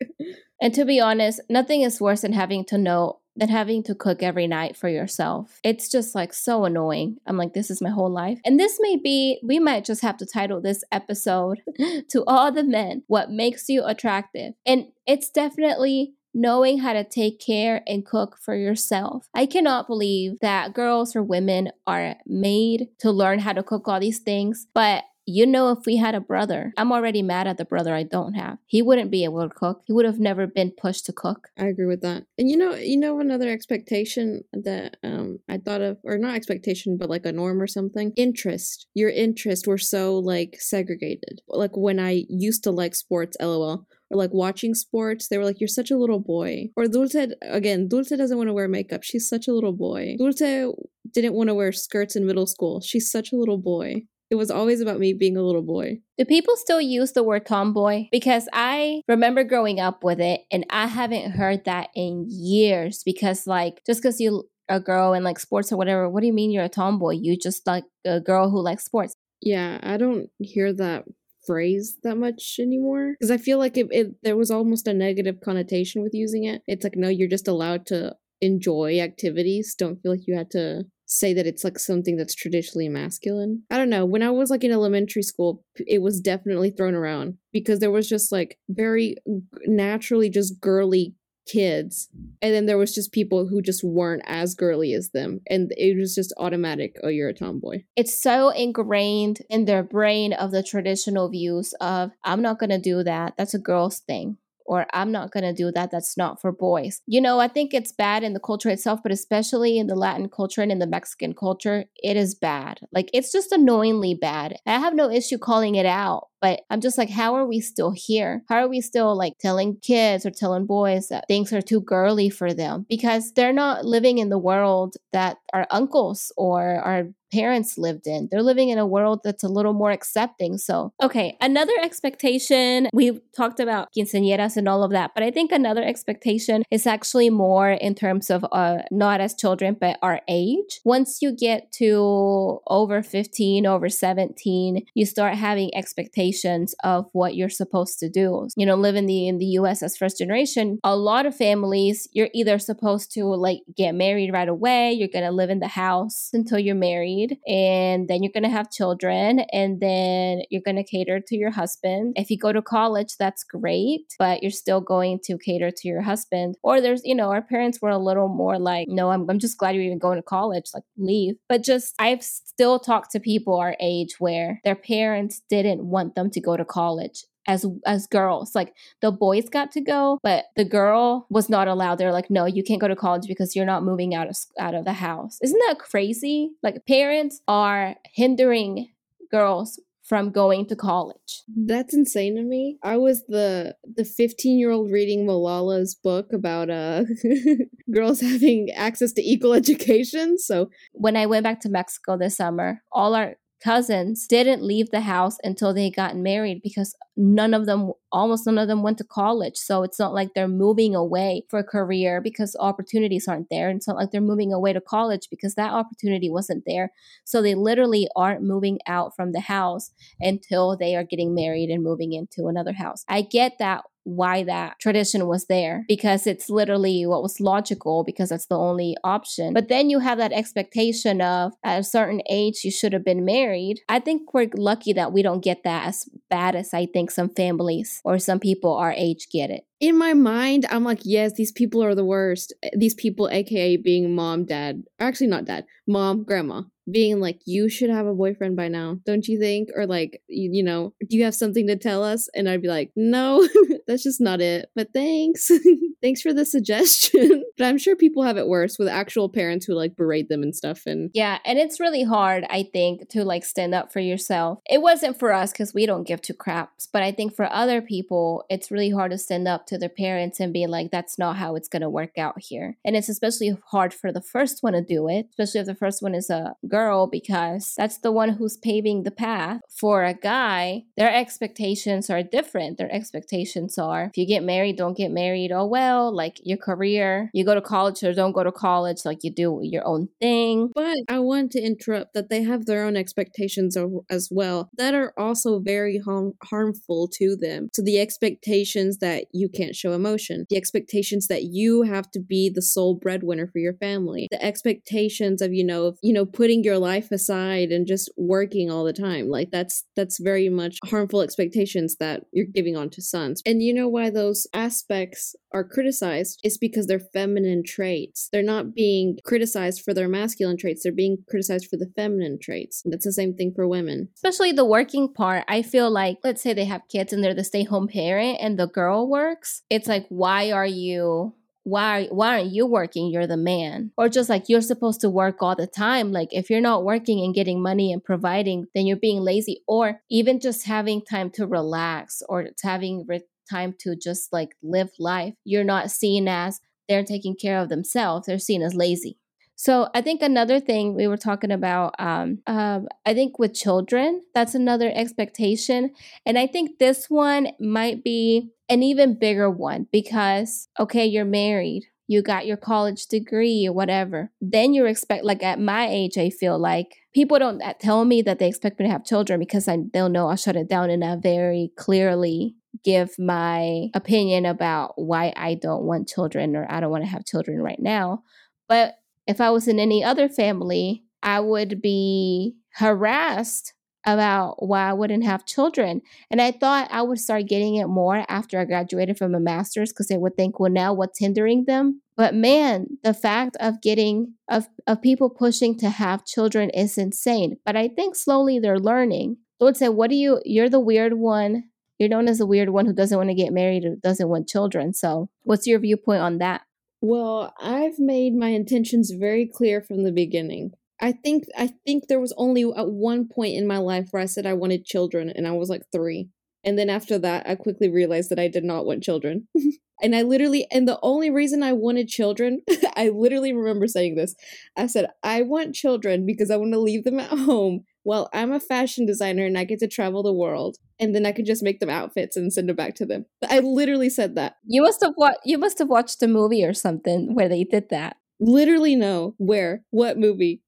and 0.62 0.74
to 0.74 0.86
be 0.86 1.00
honest, 1.00 1.42
nothing 1.50 1.82
is 1.82 2.02
worse 2.02 2.22
than 2.22 2.34
having 2.34 2.66
to 2.66 2.78
know 2.78 3.20
than 3.38 3.48
having 3.48 3.82
to 3.82 3.96
cook 3.96 4.22
every 4.22 4.46
night 4.46 4.76
for 4.76 4.90
yourself. 4.90 5.62
It's 5.64 5.88
just 5.88 6.14
like 6.14 6.34
so 6.34 6.66
annoying. 6.66 7.16
I'm 7.26 7.38
like, 7.38 7.54
this 7.54 7.72
is 7.72 7.82
my 7.82 7.90
whole 7.90 8.12
life. 8.12 8.42
And 8.44 8.60
this 8.60 8.78
may 8.82 8.98
be, 8.98 9.40
we 9.42 9.58
might 9.58 9.86
just 9.86 10.02
have 10.02 10.18
to 10.18 10.26
title 10.26 10.60
this 10.60 10.84
episode 10.92 11.62
to 12.10 12.26
all 12.28 12.52
the 12.52 12.66
men 12.66 13.04
what 13.08 13.32
makes 13.32 13.70
you 13.70 13.86
attractive. 13.86 14.56
And 14.66 14.88
it's 15.08 15.30
definitely 15.30 16.14
knowing 16.34 16.80
how 16.80 16.92
to 16.92 17.06
take 17.06 17.40
care 17.40 17.84
and 17.88 18.06
cook 18.06 18.38
for 18.38 18.54
yourself. 18.54 19.30
I 19.34 19.46
cannot 19.46 19.88
believe 19.88 20.40
that 20.42 20.74
girls 20.74 21.16
or 21.16 21.24
women 21.24 21.72
are 21.88 22.16
made 22.26 22.90
to 23.00 23.12
learn 23.12 23.40
how 23.40 23.54
to 23.54 23.64
cook 23.64 23.88
all 23.88 24.02
these 24.02 24.20
things, 24.20 24.68
but 24.74 25.06
you 25.26 25.46
know, 25.46 25.72
if 25.72 25.86
we 25.86 25.98
had 25.98 26.16
a 26.16 26.22
brother, 26.22 26.74
I'm 26.78 26.92
already 26.92 27.22
mad 27.22 27.48
at 27.48 27.58
the 27.58 27.66
brother 27.66 27.94
I 27.94 28.04
don't 28.04 28.34
have. 28.34 28.58
He 28.66 28.82
wouldn't 28.82 29.12
be 29.12 29.24
able 29.24 29.48
to 29.48 29.54
cook. 29.54 29.82
He 29.86 29.94
would 29.94 30.06
have 30.06 30.20
never 30.20 30.48
been 30.48 30.72
pushed 30.72 31.06
to 31.06 31.14
cook. 31.14 31.50
I 31.58 31.66
agree 31.66 31.86
with 31.86 32.02
that. 32.02 32.24
And 32.38 32.50
you 32.50 32.58
know, 32.58 32.76
you 32.76 32.98
know, 32.98 33.20
another 33.20 33.50
expectation 33.50 34.42
that 34.54 34.98
um 35.04 35.40
I 35.50 35.58
thought 35.58 35.82
of, 35.82 35.98
or 36.04 36.18
not 36.18 36.36
expectation, 36.36 36.98
but 36.98 37.10
like 37.10 37.26
a 37.26 37.32
norm 37.32 37.62
or 37.62 37.68
something. 37.68 38.14
Interest. 38.16 38.88
Your 38.94 39.10
interests 39.10 39.68
were 39.68 39.78
so 39.78 40.18
like 40.18 40.58
segregated. 40.60 41.42
Like 41.48 41.76
when 41.76 42.00
I 42.00 42.24
used 42.30 42.64
to 42.64 42.72
like 42.72 42.96
sports, 42.96 43.38
lol 43.40 43.86
or 44.10 44.18
like 44.18 44.34
watching 44.34 44.74
sports, 44.74 45.28
they 45.28 45.38
were 45.38 45.46
like, 45.46 45.60
You're 45.60 45.68
such 45.68 45.92
a 45.92 45.98
little 45.98 46.20
boy. 46.20 46.70
Or 46.76 46.88
Dulce, 46.88 47.16
again, 47.42 47.88
Dulce 47.88 48.10
doesn't 48.10 48.38
want 48.38 48.50
to 48.50 48.54
wear 48.54 48.68
makeup. 48.68 49.04
She's 49.04 49.30
such 49.30 49.48
a 49.48 49.54
little 49.54 49.74
boy. 49.74 50.16
Dulce 50.20 50.74
didn't 51.14 51.34
want 51.34 51.48
to 51.50 51.56
wear 51.56 51.72
skirts 51.72 52.16
in 52.16 52.26
middle 52.26 52.48
school. 52.48 52.82
She's 52.82 53.10
such 53.10 53.32
a 53.32 53.38
little 53.38 53.58
boy. 53.58 54.04
It 54.32 54.36
was 54.36 54.50
always 54.50 54.80
about 54.80 54.98
me 54.98 55.12
being 55.12 55.36
a 55.36 55.44
little 55.44 55.62
boy. 55.62 56.00
Do 56.18 56.24
people 56.24 56.56
still 56.56 56.80
use 56.80 57.12
the 57.12 57.22
word 57.22 57.46
tomboy? 57.46 58.08
Because 58.12 58.48
I 58.54 59.02
remember 59.10 59.44
growing 59.44 59.82
up 59.82 60.06
with 60.06 60.22
it 60.22 60.42
and 60.50 60.66
I 60.70 60.88
haven't 60.88 61.32
heard 61.32 61.66
that 61.66 61.90
in 61.96 62.28
years 62.30 63.04
because, 63.04 63.46
like, 63.46 63.82
just 63.86 64.02
because 64.02 64.22
you're 64.22 64.44
a 64.70 64.80
girl 64.80 65.12
in 65.14 65.24
like 65.24 65.38
sports 65.38 65.70
or 65.72 65.78
whatever, 65.78 66.10
what 66.10 66.22
do 66.22 66.28
you 66.28 66.34
mean 66.34 66.50
you're 66.50 66.64
a 66.64 66.70
tomboy? 66.70 67.16
You 67.20 67.38
just 67.38 67.68
like 67.68 67.84
a 68.06 68.22
girl 68.22 68.50
who 68.50 68.62
likes 68.62 68.86
sports. 68.86 69.14
Yeah, 69.42 69.80
I 69.84 69.98
don't 69.98 70.30
hear 70.40 70.72
that 70.74 71.04
phrase 71.46 71.98
that 72.04 72.16
much 72.16 72.58
anymore 72.60 73.16
because 73.20 73.32
I 73.32 73.38
feel 73.38 73.58
like 73.58 73.76
it, 73.76 73.88
it 73.92 74.16
there 74.24 74.38
was 74.38 74.52
almost 74.52 74.88
a 74.88 74.94
negative 74.94 75.42
connotation 75.44 76.04
with 76.04 76.14
using 76.14 76.46
it. 76.46 76.62
It's 76.68 76.84
like 76.86 76.96
no, 76.96 77.10
you're 77.10 77.28
just 77.28 77.50
allowed 77.50 77.86
to 77.88 78.16
enjoy 78.40 79.00
activities. 79.00 79.76
Don't 79.76 80.02
feel 80.02 80.14
like 80.14 80.28
you 80.28 80.36
had 80.36 80.52
to 80.52 80.84
say 81.12 81.34
that 81.34 81.46
it's 81.46 81.66
like 81.66 81.78
something 81.78 82.16
that's 82.16 82.34
traditionally 82.34 82.88
masculine. 82.88 83.64
I 83.70 83.78
don't 83.78 83.90
know. 83.90 84.06
When 84.06 84.24
I 84.24 84.32
was 84.32 84.50
like 84.50 84.64
in 84.64 84.72
elementary 84.72 85.24
school, 85.24 85.62
it 85.76 86.02
was 86.02 86.22
definitely 86.22 86.72
thrown 86.72 86.96
around 86.96 87.38
because 87.52 87.80
there 87.80 87.92
was 87.92 88.08
just 88.08 88.32
like 88.32 88.58
very 88.70 89.18
naturally 89.66 90.30
just 90.30 90.62
girly 90.62 91.16
kids 91.48 92.08
and 92.42 92.54
then 92.54 92.66
there 92.66 92.78
was 92.78 92.94
just 92.94 93.12
people 93.12 93.48
who 93.48 93.62
just 93.62 93.84
weren't 93.84 94.22
as 94.26 94.54
girly 94.54 94.94
as 94.94 95.10
them 95.10 95.42
and 95.48 95.72
it 95.76 95.98
was 95.98 96.14
just 96.14 96.32
automatic 96.38 96.96
oh 97.04 97.08
you're 97.08 97.30
a 97.30 97.34
tomboy 97.34 97.82
it's 97.96 98.22
so 98.22 98.50
ingrained 98.50 99.40
in 99.50 99.66
their 99.66 99.82
brain 99.82 100.34
of 100.34 100.52
the 100.52 100.62
traditional 100.62 101.30
views 101.30 101.74
of 101.82 102.12
i'm 102.24 102.44
not 102.44 102.60
to 102.60 102.78
do 102.78 103.04
that 103.04 103.34
that's 103.38 103.56
a 103.56 103.60
girl's 103.60 104.02
thing 104.02 104.38
or 104.72 104.88
I'm 104.94 105.12
not 105.12 105.32
going 105.32 105.44
to 105.44 105.52
do 105.52 105.70
that. 105.74 105.92
That's 105.92 106.16
not 106.16 106.40
for 106.40 106.54
boys. 106.54 107.02
You 107.06 107.20
know, 107.20 107.40
I 107.42 107.50
think 107.50 107.74
it's 107.74 107.92
bad 107.92 108.24
in 108.24 108.32
the 108.32 108.40
culture 108.40 108.70
itself, 108.70 109.02
but 109.04 109.12
especially 109.12 109.78
in 109.78 109.88
the 109.88 109.96
Latin 109.96 110.30
culture 110.30 110.62
and 110.62 110.72
in 110.72 110.80
the 110.80 110.88
Mexican 110.88 111.34
culture, 111.34 111.84
it 111.98 112.16
is 112.16 112.36
bad. 112.36 112.80
Like, 112.94 113.10
it's 113.14 113.34
just 113.34 113.52
annoyingly 113.52 114.14
bad. 114.16 114.56
I 114.66 114.80
have 114.80 114.96
no 114.96 115.12
issue 115.12 115.38
calling 115.38 115.76
it 115.76 115.86
out, 115.86 116.30
but 116.40 116.62
I'm 116.70 116.80
just 116.80 116.98
like, 116.98 117.10
how 117.10 117.36
are 117.36 117.46
we 117.46 117.60
still 117.60 117.92
here? 117.92 118.44
How 118.48 118.60
are 118.60 118.70
we 118.70 118.80
still 118.80 119.14
like 119.14 119.34
telling 119.42 119.76
kids 119.82 120.26
or 120.26 120.32
telling 120.32 120.66
boys 120.66 121.10
that 121.10 121.26
things 121.28 121.52
are 121.52 121.62
too 121.62 121.82
girly 121.82 122.30
for 122.30 122.54
them? 122.54 122.86
Because 122.88 123.34
they're 123.34 123.52
not 123.52 123.84
living 123.84 124.20
in 124.20 124.30
the 124.30 124.40
world 124.40 124.96
that 125.12 125.36
our 125.52 125.68
uncles 125.70 126.32
or 126.38 126.80
our 126.80 127.10
parents 127.32 127.78
lived 127.78 128.08
in. 128.08 128.28
They're 128.30 128.44
living 128.44 128.70
in 128.70 128.78
a 128.78 128.86
world 128.86 129.22
that's 129.24 129.44
a 129.44 129.48
little 129.48 129.74
more 129.74 129.92
accepting. 129.92 130.58
So, 130.58 130.94
okay, 131.02 131.38
another 131.42 131.74
expectation, 131.82 132.90
we 132.94 133.20
talked 133.36 133.60
about 133.60 133.90
quinceañeras 133.98 134.58
and 134.58 134.68
all 134.68 134.84
of 134.84 134.92
that, 134.92 135.12
but 135.14 135.24
I 135.24 135.32
think 135.32 135.52
another 135.52 135.84
expectation 135.84 136.64
is 136.70 136.86
actually 136.86 137.30
more 137.30 137.72
in 137.72 137.96
terms 137.96 138.30
of 138.30 138.46
uh, 138.52 138.80
not 138.92 139.22
as 139.22 139.34
children, 139.34 139.78
but 139.80 139.98
our 140.02 140.22
age. 140.28 140.82
Once 140.84 141.22
you 141.22 141.32
get 141.32 141.72
to 141.74 142.60
over 142.68 143.02
15, 143.02 143.66
over 143.66 143.90
17, 143.90 144.86
you 144.94 145.06
start 145.06 145.36
having 145.36 145.74
expectations 145.76 146.76
of 146.84 147.08
what 147.14 147.36
you're 147.36 147.50
supposed 147.50 148.00
to 148.00 148.10
do. 148.10 148.48
You 148.56 148.66
know, 148.66 148.76
living 148.76 149.06
the, 149.06 149.28
in 149.28 149.38
the 149.38 149.46
US 149.46 149.82
as 149.82 149.98
first 149.98 150.18
generation, 150.18 150.80
a 150.84 150.96
lot 150.96 151.26
of 151.26 151.36
families, 151.36 152.08
you're 152.12 152.30
either 152.34 152.60
supposed 152.60 153.14
to 153.14 153.26
like 153.26 153.60
get 153.76 153.96
married 153.96 154.34
right 154.34 154.50
away, 154.50 154.92
you're 154.92 155.08
to 155.08 155.32
live 155.32 155.50
in 155.50 155.60
the 155.60 155.68
house 155.68 156.30
until 156.34 156.60
you're 156.60 156.76
married 156.76 157.21
and 157.48 158.08
then 158.08 158.24
you're 158.24 158.32
going 158.32 158.44
to 158.44 158.50
have 158.50 158.72
children 158.72 159.42
and 159.52 159.80
then 159.80 160.42
you're 160.50 160.62
going 160.64 160.78
to 160.78 160.84
cater 160.84 161.20
to 161.28 161.36
your 161.36 161.52
husband. 161.52 162.14
If 162.18 162.30
you 162.30 162.38
go 162.38 162.52
to 162.52 162.62
college, 162.62 163.18
that's 163.18 163.44
great, 163.44 164.14
but 164.18 164.42
you're 164.42 164.52
still 164.52 164.82
going 164.82 165.20
to 165.26 165.38
cater 165.38 165.72
to 165.72 165.88
your 165.88 166.02
husband. 166.02 166.56
Or 166.64 166.82
there's, 166.82 167.02
you 167.04 167.16
know, 167.16 167.32
our 167.32 167.42
parents 167.42 167.80
were 167.82 167.90
a 167.90 167.98
little 167.98 168.28
more 168.28 168.60
like, 168.60 168.88
no, 168.90 169.12
I'm, 169.12 169.30
I'm 169.30 169.40
just 169.40 169.58
glad 169.58 169.76
you're 169.76 169.84
even 169.84 170.00
going 170.00 170.18
to 170.18 170.24
college, 170.24 170.66
like 170.74 170.84
leave. 170.98 171.36
But 171.48 171.64
just, 171.64 171.94
I've 172.00 172.24
still 172.24 172.80
talked 172.80 173.12
to 173.12 173.20
people 173.20 173.60
our 173.60 173.76
age 173.80 174.16
where 174.20 174.62
their 174.64 174.76
parents 174.76 175.42
didn't 175.50 175.84
want 175.86 176.16
them 176.16 176.30
to 176.32 176.42
go 176.42 176.58
to 176.58 176.66
college 176.66 177.24
as 177.48 177.66
as 177.86 178.08
girls. 178.08 178.56
Like 178.56 178.74
the 179.02 179.12
boys 179.12 179.50
got 179.50 179.72
to 179.74 179.82
go, 179.82 180.20
but 180.24 180.46
the 180.56 180.66
girl 180.66 181.28
was 181.30 181.50
not 181.50 181.68
allowed. 181.68 181.96
They're 181.96 182.12
like, 182.12 182.30
no, 182.30 182.46
you 182.46 182.64
can't 182.64 182.82
go 182.82 182.88
to 182.88 182.96
college 182.96 183.28
because 183.28 183.56
you're 183.56 183.66
not 183.66 183.84
moving 183.84 184.14
out 184.14 184.30
of 184.30 184.38
out 184.60 184.76
of 184.76 184.86
the 184.86 184.94
house. 184.94 185.38
Isn't 185.42 185.62
that 185.68 185.80
crazy? 185.80 186.52
Like 186.64 186.86
parents 186.86 187.42
are 187.48 187.96
hindering 188.14 188.90
girls 189.30 189.80
from 190.12 190.30
going 190.30 190.66
to 190.66 190.76
college. 190.76 191.44
That's 191.48 191.94
insane 191.94 192.36
to 192.36 192.42
me. 192.42 192.78
I 192.84 192.98
was 192.98 193.24
the 193.28 193.76
the 193.96 194.04
15 194.04 194.60
year 194.60 194.70
old 194.70 194.92
reading 194.92 195.26
Malala's 195.26 195.96
book 195.96 196.34
about 196.34 196.70
uh 196.70 197.06
girls 197.94 198.20
having 198.20 198.70
access 198.72 199.14
to 199.14 199.22
equal 199.22 199.54
education. 199.64 200.38
So 200.38 200.70
when 200.92 201.16
I 201.16 201.28
went 201.28 201.46
back 201.46 201.62
to 201.62 201.70
Mexico 201.70 202.18
this 202.18 202.36
summer, 202.36 202.84
all 202.92 203.16
our 203.16 203.38
cousins 203.64 204.28
didn't 204.28 204.64
leave 204.64 204.90
the 204.90 205.02
house 205.02 205.38
until 205.44 205.74
they 205.74 205.90
got 205.90 206.16
married 206.16 206.62
because 206.64 206.96
none 207.16 207.54
of 207.54 207.66
them 207.66 207.92
almost 208.12 208.46
none 208.46 208.58
of 208.58 208.68
them 208.68 208.84
went 208.84 208.98
to 208.98 209.04
college. 209.04 209.56
So 209.56 209.84
it's 209.84 210.00
not 210.00 210.14
like 210.14 210.34
they're 210.34 210.48
moving 210.48 210.96
away 210.96 211.44
for 211.50 211.60
a 211.60 211.64
career 211.64 212.22
because 212.22 212.56
opportunities 212.60 213.28
aren't 213.28 213.50
there. 213.50 213.70
And 213.70 213.78
it's 213.78 213.88
not 213.88 213.98
like 213.98 214.12
they're 214.12 214.22
moving 214.22 214.52
away 214.52 214.74
to 214.74 214.82
college 214.82 215.28
because 215.30 215.56
that 215.56 215.72
opportunity 215.72 216.30
wasn't 216.30 216.64
there. 216.66 216.92
So 217.24 217.42
they 217.42 217.56
literally 217.56 218.08
aren't 218.16 218.44
moving 218.44 218.80
out 218.88 219.16
from 219.16 219.32
the 219.32 219.42
house 219.42 219.92
until 220.20 220.76
they 220.76 220.96
are 220.96 221.04
getting 221.04 221.36
married 221.36 221.70
and 221.70 221.84
moving 221.84 222.14
into 222.14 222.48
another 222.48 222.74
house. 222.74 223.06
I 223.08 223.22
get 223.22 223.54
that 223.60 223.84
why 224.04 224.44
that 224.44 224.80
tradition 224.80 225.28
was 225.28 225.46
there 225.46 225.86
because 225.88 226.26
it's 226.26 226.50
literally 226.50 227.06
what 227.06 227.22
was 227.22 227.40
logical 227.40 228.04
because 228.04 228.30
that's 228.30 228.48
the 228.48 228.58
only 228.58 228.96
option. 229.04 229.54
But 229.54 229.70
then 229.70 229.90
you 229.90 230.00
have 230.00 230.18
that 230.18 230.32
expectation 230.32 231.22
of 231.22 231.54
at 231.64 231.80
a 231.80 231.84
certain 231.84 232.22
age 232.30 232.64
you 232.64 232.72
should 232.72 232.94
have 232.94 233.06
been 233.06 233.26
married. 233.26 233.82
I 233.88 234.00
think 234.00 234.34
we're 234.34 234.50
lucky 234.56 234.94
that 234.94 235.14
we 235.14 235.22
don't 235.22 235.44
get 235.44 235.64
that 235.64 235.88
as 235.88 236.10
bad 236.30 236.56
as 236.56 236.74
I 236.74 236.88
think 236.88 237.12
some 237.12 237.30
families 237.30 238.02
or 238.04 238.20
some 238.20 238.40
people 238.40 238.74
our 238.76 238.94
age 238.94 239.28
get 239.32 239.50
it 239.50 239.66
in 239.82 239.98
my 239.98 240.14
mind, 240.14 240.68
I'm 240.70 240.84
like, 240.84 241.00
yes, 241.04 241.34
these 241.34 241.52
people 241.52 241.84
are 241.84 241.96
the 241.96 242.06
worst. 242.06 242.54
These 242.78 242.94
people, 242.94 243.28
aka 243.30 243.78
being 243.78 244.16
mom, 244.16 244.46
dad, 244.46 244.84
actually 245.00 245.28
not 245.28 245.46
dad, 245.46 245.66
mom, 245.88 246.24
grandma, 246.24 246.62
being 246.90 247.20
like, 247.20 247.40
you 247.46 247.68
should 247.68 247.90
have 247.90 248.06
a 248.06 248.14
boyfriend 248.14 248.56
by 248.56 248.68
now, 248.68 248.98
don't 249.06 249.28
you 249.28 249.40
think? 249.40 249.70
Or 249.76 249.88
like, 249.88 250.22
you, 250.28 250.52
you 250.54 250.64
know, 250.64 250.94
do 251.10 251.18
you 251.18 251.24
have 251.24 251.36
something 251.36 251.66
to 251.68 251.76
tell 251.76 252.04
us? 252.04 252.30
And 252.36 252.48
I'd 252.48 252.62
be 252.62 252.68
like, 252.68 252.92
no, 252.96 253.48
that's 253.88 254.04
just 254.04 254.22
not 254.22 254.40
it. 254.40 254.70
But 254.76 254.94
thanks. 254.94 255.50
thanks 256.02 256.22
for 256.22 256.34
the 256.34 256.46
suggestion. 256.46 257.44
but 257.58 257.66
I'm 257.66 257.78
sure 257.78 257.96
people 257.96 258.24
have 258.24 258.38
it 258.38 258.48
worse 258.48 258.78
with 258.80 258.88
actual 258.88 259.30
parents 259.30 259.66
who 259.66 259.74
like 259.74 259.96
berate 259.96 260.30
them 260.30 260.44
and 260.44 260.56
stuff. 260.56 260.86
And 260.86 261.12
yeah, 261.14 261.38
and 261.46 261.60
it's 261.60 261.80
really 261.80 262.04
hard, 262.04 262.46
I 262.50 262.68
think, 262.74 263.10
to 263.10 263.24
like 263.24 263.46
stand 263.46 263.76
up 263.76 263.94
for 263.94 264.00
yourself. 264.00 264.60
It 264.70 264.82
wasn't 264.82 265.20
for 265.20 265.32
us 265.32 265.52
because 265.52 265.74
we 265.74 265.86
don't 265.86 266.08
give 266.08 266.22
two 266.22 266.34
craps, 266.34 266.88
but 266.92 267.04
I 267.04 267.12
think 267.12 267.36
for 267.36 267.52
other 267.52 267.82
people, 267.82 268.46
it's 268.50 268.72
really 268.72 268.90
hard 268.90 269.12
to 269.12 269.18
stand 269.18 269.48
up 269.48 269.66
to 269.72 269.78
their 269.78 269.90
parents 269.90 270.40
and 270.40 270.54
be 270.54 270.68
like, 270.68 270.92
that's 270.92 271.18
not 271.18 271.38
how 271.38 271.56
it's 271.56 271.68
going 271.68 271.82
to 271.82 271.90
work 271.90 272.18
out 272.18 272.36
here. 272.38 272.78
And 272.86 272.96
it's 272.96 273.10
especially 273.10 273.56
hard 273.72 273.94
for 273.94 274.12
the 274.12 274.22
first 274.22 274.62
one 274.62 274.74
to 274.74 274.82
do 274.82 275.08
it, 275.08 275.28
especially 275.32 275.62
if 275.62 275.68
the 275.68 275.76
first 275.76 276.02
one 276.02 276.14
is 276.14 276.30
a 276.30 276.56
girl, 276.68 277.08
because 277.08 277.74
that's 277.78 278.00
the 278.00 278.12
one 278.12 278.30
who's 278.30 278.58
paving 278.58 279.04
the 279.04 279.12
path. 279.12 279.62
For 279.70 280.04
a 280.04 280.14
guy, 280.14 280.84
their 280.98 281.14
expectations 281.14 282.10
are 282.10 282.22
different. 282.22 282.78
Their 282.78 282.94
expectations 282.94 283.78
are 283.78 284.06
if 284.06 284.18
you 284.18 284.28
get 284.28 284.44
married, 284.44 284.78
don't 284.78 284.98
get 284.98 285.12
married. 285.12 285.52
Oh, 285.52 285.66
well, 285.66 286.14
like 286.14 286.40
your 286.44 286.58
career, 286.58 287.30
you 287.34 287.46
go 287.46 287.56
to 287.56 287.62
college 287.62 288.04
or 288.04 288.14
don't 288.14 288.34
go 288.34 288.44
to 288.44 288.52
college, 288.52 289.06
like 289.06 289.24
you 289.24 289.32
do 289.32 289.60
your 289.64 289.88
own 289.88 290.10
thing. 290.20 290.72
But 290.76 290.98
I 291.08 291.20
want 291.20 291.52
to 291.54 291.62
interrupt 291.62 292.14
that 292.14 292.30
they 292.30 292.44
have 292.44 292.66
their 292.66 292.84
own 292.84 292.98
expectations 292.98 293.78
as 294.10 294.30
well 294.32 294.70
that 294.78 294.94
are 294.94 295.14
also 295.18 295.60
very 295.60 296.00
harm- 296.00 296.34
harmful 296.44 297.08
to 297.08 297.36
them. 297.36 297.70
So 297.74 297.82
the 297.82 298.00
expectations 298.00 298.98
that 298.98 299.26
you 299.32 299.50
can 299.50 299.61
can't 299.62 299.76
show 299.76 299.94
emotion, 299.94 300.46
the 300.50 300.58
expectations 300.58 301.28
that 301.28 301.44
you 301.44 301.84
have 301.84 302.10
to 302.12 302.20
be 302.20 302.50
the 302.54 302.62
sole 302.62 302.96
breadwinner 302.96 303.48
for 303.48 303.60
your 303.60 303.74
family, 303.76 304.28
the 304.32 304.44
expectations 304.44 305.42
of, 305.42 305.54
you 305.54 305.66
know, 305.66 305.86
of, 305.86 306.00
you 306.02 306.14
know, 306.14 306.26
putting 306.26 306.64
your 306.64 306.78
life 306.78 307.12
aside 307.12 307.70
and 307.70 307.88
just 307.88 308.12
working 308.18 308.72
all 308.72 308.84
the 308.84 308.94
time. 308.94 309.30
Like 309.30 309.52
that's 309.52 309.84
that's 309.96 310.20
very 310.20 310.50
much 310.50 310.78
harmful 310.86 311.22
expectations 311.22 311.98
that 312.00 312.24
you're 312.32 312.46
giving 312.46 312.76
on 312.76 312.90
to 312.92 313.02
sons. 313.02 313.42
And 313.46 313.62
you 313.62 313.74
know 313.74 313.88
why 313.88 314.10
those 314.10 314.48
aspects 314.54 315.36
are 315.54 315.64
criticized 315.64 316.40
is 316.44 316.58
because 316.58 316.88
they're 316.88 317.00
feminine 317.00 317.64
traits. 317.66 318.30
They're 318.32 318.44
not 318.44 318.74
being 318.74 319.18
criticized 319.26 319.82
for 319.84 319.94
their 319.94 320.08
masculine 320.08 320.58
traits, 320.58 320.84
they're 320.84 320.92
being 320.92 321.18
criticized 321.28 321.68
for 321.70 321.78
the 321.78 321.92
feminine 321.96 322.40
traits. 322.42 322.82
And 322.84 322.94
that's 322.94 323.06
the 323.06 323.12
same 323.12 323.36
thing 323.36 323.54
for 323.56 323.68
women. 323.68 324.10
Especially 324.16 324.52
the 324.52 324.66
working 324.66 325.12
part. 325.14 325.44
I 325.48 325.62
feel 325.62 325.92
like, 325.92 326.18
let's 326.24 326.42
say 326.42 326.54
they 326.54 326.66
have 326.66 326.88
kids 326.90 327.14
and 327.14 327.24
they're 327.24 327.34
the 327.34 327.44
stay 327.44 327.64
home 327.64 327.88
parent 327.88 328.38
and 328.42 328.58
the 328.58 328.68
girl 328.68 329.10
works. 329.42 329.64
It's 329.70 329.88
like, 329.88 330.06
why 330.10 330.52
are 330.52 330.66
you 330.66 331.34
why 331.64 332.08
why 332.10 332.40
aren't 332.40 332.52
you 332.52 332.66
working 332.66 333.12
you're 333.12 333.28
the 333.28 333.38
man 333.38 333.92
or 333.96 334.10
just 334.10 334.30
like 334.30 334.50
you're 334.50 334.62
supposed 334.62 335.00
to 335.00 335.08
work 335.08 335.44
all 335.44 335.56
the 335.56 335.68
time 335.68 336.12
like 336.12 336.30
if 336.32 336.50
you're 336.50 336.60
not 336.60 336.84
working 336.84 337.24
and 337.24 337.36
getting 337.36 337.62
money 337.62 337.94
and 337.94 338.04
providing 338.04 338.66
then 338.74 338.88
you're 338.88 338.98
being 338.98 339.20
lazy 339.20 339.62
or 339.68 340.02
even 340.10 340.40
just 340.40 340.66
having 340.66 341.04
time 341.06 341.30
to 341.30 341.46
relax 341.46 342.24
or 342.28 342.48
having 342.64 343.06
re- 343.08 343.22
time 343.52 343.76
to 343.80 343.96
just 343.96 344.32
like 344.34 344.56
live 344.64 344.90
life, 344.98 345.34
you're 345.44 345.64
not 345.64 345.92
seen 345.92 346.28
as 346.28 346.62
they're 346.88 347.04
taking 347.04 347.36
care 347.36 347.60
of 347.60 347.70
themselves. 347.70 348.26
They're 348.26 348.40
seen 348.40 348.62
as 348.62 348.74
lazy. 348.74 349.18
So 349.56 349.90
I 349.94 350.02
think 350.02 350.24
another 350.24 350.60
thing 350.60 350.96
we 350.96 351.08
were 351.08 351.18
talking 351.18 351.52
about, 351.52 351.94
um, 352.00 352.40
um, 352.48 352.88
I 353.06 353.14
think 353.14 353.38
with 353.38 353.54
children, 353.54 354.24
that's 354.34 354.56
another 354.56 354.92
expectation, 354.92 355.92
and 356.26 356.40
I 356.40 356.48
think 356.48 356.80
this 356.80 357.12
one 357.12 357.50
might 357.60 358.04
be 358.04 358.50
an 358.72 358.84
even 358.84 359.20
bigger 359.20 359.50
one 359.50 359.88
because 359.92 360.70
okay, 360.80 361.06
you're 361.06 361.26
married, 361.26 361.84
you 362.08 362.22
got 362.22 362.48
your 362.48 362.58
college 362.58 363.06
degree 363.08 363.68
or 363.68 363.74
whatever, 363.74 364.32
then 364.40 364.74
you 364.74 364.86
expect 364.86 365.26
like 365.26 365.44
at 365.44 365.60
my 365.60 365.88
age, 365.88 366.18
I 366.18 366.30
feel 366.30 366.58
like 366.58 366.96
people 367.14 367.38
don't 367.38 367.62
uh, 367.62 367.74
tell 367.80 368.06
me 368.06 368.22
that 368.22 368.40
they 368.40 368.48
expect 368.48 368.80
me 368.80 368.86
to 368.86 368.92
have 368.92 369.04
children 369.04 369.40
because 369.40 369.68
I 369.68 369.78
they'll 369.94 370.10
know 370.10 370.30
I'll 370.30 370.38
shut 370.38 370.56
it 370.56 370.70
down 370.70 370.90
and 370.90 371.04
I 371.04 371.18
very 371.18 371.72
clearly 371.78 372.56
give 372.86 373.12
my 373.20 373.88
opinion 373.94 374.46
about 374.46 374.94
why 374.96 375.34
I 375.36 375.56
don't 375.56 375.84
want 375.84 376.08
children 376.08 376.56
or 376.56 376.66
I 376.70 376.80
don't 376.80 376.92
want 376.92 377.04
to 377.04 377.10
have 377.10 377.26
children 377.26 377.62
right 377.62 377.80
now. 377.80 378.24
But 378.70 378.96
if 379.28 379.42
I 379.42 379.50
was 379.50 379.68
in 379.68 379.80
any 379.80 380.02
other 380.02 380.30
family, 380.30 381.04
I 381.22 381.42
would 381.42 381.82
be 381.82 382.56
harassed 382.76 383.74
about 384.06 384.66
why 384.66 384.90
I 384.90 384.94
wouldn't 384.94 385.24
have 385.24 385.46
children. 385.46 386.02
And 386.30 386.42
I 386.42 386.52
thought 386.52 386.90
I 386.92 387.02
would 387.02 387.20
start 387.20 387.48
getting 387.48 387.76
it 387.76 387.88
more 387.88 388.26
after 388.28 388.60
I 388.60 388.66
graduated 388.66 389.18
from 389.18 389.36
a 389.36 389.40
master's 389.40 389.92
because 389.92 390.08
they 390.08 390.18
would 390.18 390.36
think, 390.36 390.60
well, 390.60 390.72
now 390.72 390.94
what's 390.94 391.20
hindering 391.20 391.66
them? 391.66 392.02
But 392.18 392.34
man, 392.36 392.98
the 393.04 393.14
fact 393.14 393.58
of 393.60 393.82
getting 393.82 394.34
of, 394.50 394.68
of 394.88 395.02
people 395.02 395.30
pushing 395.30 395.78
to 395.80 395.90
have 395.90 396.26
children 396.26 396.70
is 396.72 396.98
insane. 396.98 397.58
But 397.66 397.76
I 397.76 397.88
think 397.88 398.16
slowly 398.16 398.60
they're 398.60 398.80
learning. 398.80 399.38
Would 399.60 399.78
say, 399.78 399.90
What 399.90 400.10
do 400.10 400.16
you 400.16 400.42
you're 400.44 400.70
the 400.70 400.80
weird 400.80 401.14
one 401.14 401.66
you're 402.02 402.10
known 402.10 402.28
as 402.28 402.40
the 402.40 402.48
weird 402.48 402.70
one 402.70 402.88
who 402.88 402.94
doesn't 402.94 403.16
want 403.16 403.30
to 403.30 403.36
get 403.36 403.54
married 403.54 403.86
or 403.86 403.96
doesn't 403.96 404.28
want 404.28 404.50
children. 404.50 404.92
So, 404.92 405.30
what's 405.44 405.68
your 405.68 405.78
viewpoint 405.78 406.24
on 406.24 406.40
that? 406.40 406.62
Well, 407.00 407.54
I've 407.62 408.00
made 408.00 408.34
my 408.34 408.48
intentions 408.48 409.12
very 409.12 409.46
clear 409.46 409.82
from 409.82 410.04
the 410.04 410.12
beginning. 410.12 410.72
I 411.02 411.12
think 411.12 411.46
I 411.58 411.72
think 411.86 412.08
there 412.08 412.20
was 412.20 412.34
only 412.38 412.64
at 412.64 412.90
one 412.90 413.28
point 413.28 413.56
in 413.56 413.68
my 413.68 413.78
life 413.78 414.10
where 414.12 414.22
I 414.22 414.28
said 414.28 414.46
I 414.46 414.54
wanted 414.54 414.86
children 414.86 415.30
and 415.30 415.48
I 415.48 415.52
was 415.52 415.70
like 415.70 415.84
3. 415.92 416.30
And 416.64 416.78
then 416.78 416.90
after 416.90 417.18
that, 417.20 417.48
I 417.50 417.56
quickly 417.56 417.90
realized 417.90 418.30
that 418.30 418.40
I 418.40 418.48
did 418.48 418.64
not 418.64 418.86
want 418.86 419.04
children. 419.04 419.48
and 420.02 420.16
I 420.16 420.22
literally 420.22 420.68
and 420.72 420.88
the 420.88 421.00
only 421.02 421.30
reason 421.30 421.64
I 421.64 421.74
wanted 421.74 422.08
children, 422.08 422.62
I 422.96 423.10
literally 423.10 423.54
remember 423.54 423.88
saying 423.88 424.16
this. 424.16 424.36
I 424.78 424.88
said 424.88 425.08
I 425.24 425.42
want 425.42 425.76
children 425.76 426.26
because 426.26 426.52
I 426.52 426.58
want 426.58 426.74
to 426.74 426.80
leave 426.80 427.04
them 427.04 427.20
at 427.20 427.30
home 427.30 427.86
well, 428.04 428.30
I'm 428.34 428.52
a 428.52 428.60
fashion 428.60 429.06
designer 429.06 429.46
and 429.46 429.58
I 429.58 429.64
get 429.64 429.80
to 429.80 429.88
travel 429.88 430.24
the 430.24 430.34
world, 430.34 430.78
and 431.00 431.14
then 431.14 431.26
I 431.26 431.32
can 431.32 431.46
just 431.46 431.64
make 431.64 431.80
them 431.80 431.90
outfits 431.90 432.36
and 432.36 432.52
send 432.52 432.70
them 432.70 432.76
back 432.76 432.96
to 432.96 433.06
them. 433.06 433.26
I 433.48 433.60
literally 433.60 434.10
said 434.10 434.36
that. 434.36 434.56
You 434.66 434.82
must 434.82 435.04
have 435.04 435.14
what? 435.16 435.38
You 435.46 435.58
must 435.58 435.78
have 435.80 435.90
watched 435.90 436.22
a 436.24 436.28
movie 436.28 436.66
or 436.66 436.74
something 436.74 437.36
where 437.36 437.50
they 437.50 437.64
did 437.64 437.90
that. 437.90 438.18
Literally, 438.40 438.96
no. 438.96 439.36
Where? 439.38 439.84
What 439.92 440.18
movie? 440.18 440.62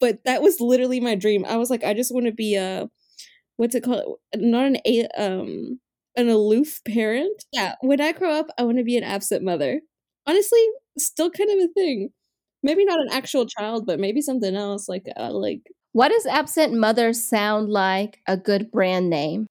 But 0.00 0.24
that 0.24 0.42
was 0.42 0.60
literally 0.60 1.00
my 1.00 1.14
dream. 1.14 1.44
I 1.44 1.56
was 1.56 1.70
like, 1.70 1.84
I 1.84 1.94
just 1.94 2.14
want 2.14 2.26
to 2.26 2.32
be 2.32 2.56
a 2.56 2.88
what's 3.56 3.74
it 3.74 3.84
called? 3.84 4.18
Not 4.36 4.66
an 4.66 4.78
a 4.86 5.06
um 5.18 5.80
an 6.16 6.28
aloof 6.28 6.80
parent. 6.86 7.44
Yeah. 7.52 7.74
When 7.80 8.00
I 8.00 8.12
grow 8.12 8.32
up, 8.32 8.48
I 8.58 8.64
want 8.64 8.78
to 8.78 8.84
be 8.84 8.96
an 8.96 9.04
absent 9.04 9.42
mother. 9.44 9.80
Honestly, 10.26 10.64
still 10.98 11.30
kind 11.30 11.50
of 11.50 11.70
a 11.70 11.72
thing. 11.74 12.10
Maybe 12.62 12.84
not 12.84 13.00
an 13.00 13.08
actual 13.12 13.46
child, 13.46 13.86
but 13.86 14.00
maybe 14.00 14.22
something 14.22 14.56
else 14.56 14.88
like 14.88 15.06
uh, 15.18 15.32
like 15.32 15.62
what 15.92 16.08
does 16.08 16.26
Absent 16.26 16.74
Mother 16.74 17.12
sound 17.12 17.70
like 17.70 18.20
a 18.26 18.36
good 18.36 18.70
brand 18.72 19.10
name? 19.10 19.46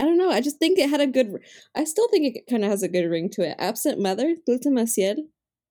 I 0.00 0.04
don't 0.04 0.18
know. 0.18 0.30
I 0.30 0.40
just 0.40 0.58
think 0.58 0.78
it 0.78 0.90
had 0.90 1.00
a 1.00 1.06
good. 1.06 1.36
I 1.76 1.84
still 1.84 2.08
think 2.08 2.36
it 2.36 2.46
kind 2.50 2.64
of 2.64 2.70
has 2.70 2.82
a 2.82 2.88
good 2.88 3.06
ring 3.08 3.30
to 3.30 3.42
it. 3.42 3.56
Absent 3.58 4.00
Mother, 4.00 4.36
Última 4.48 4.88
Ciel, 4.88 5.16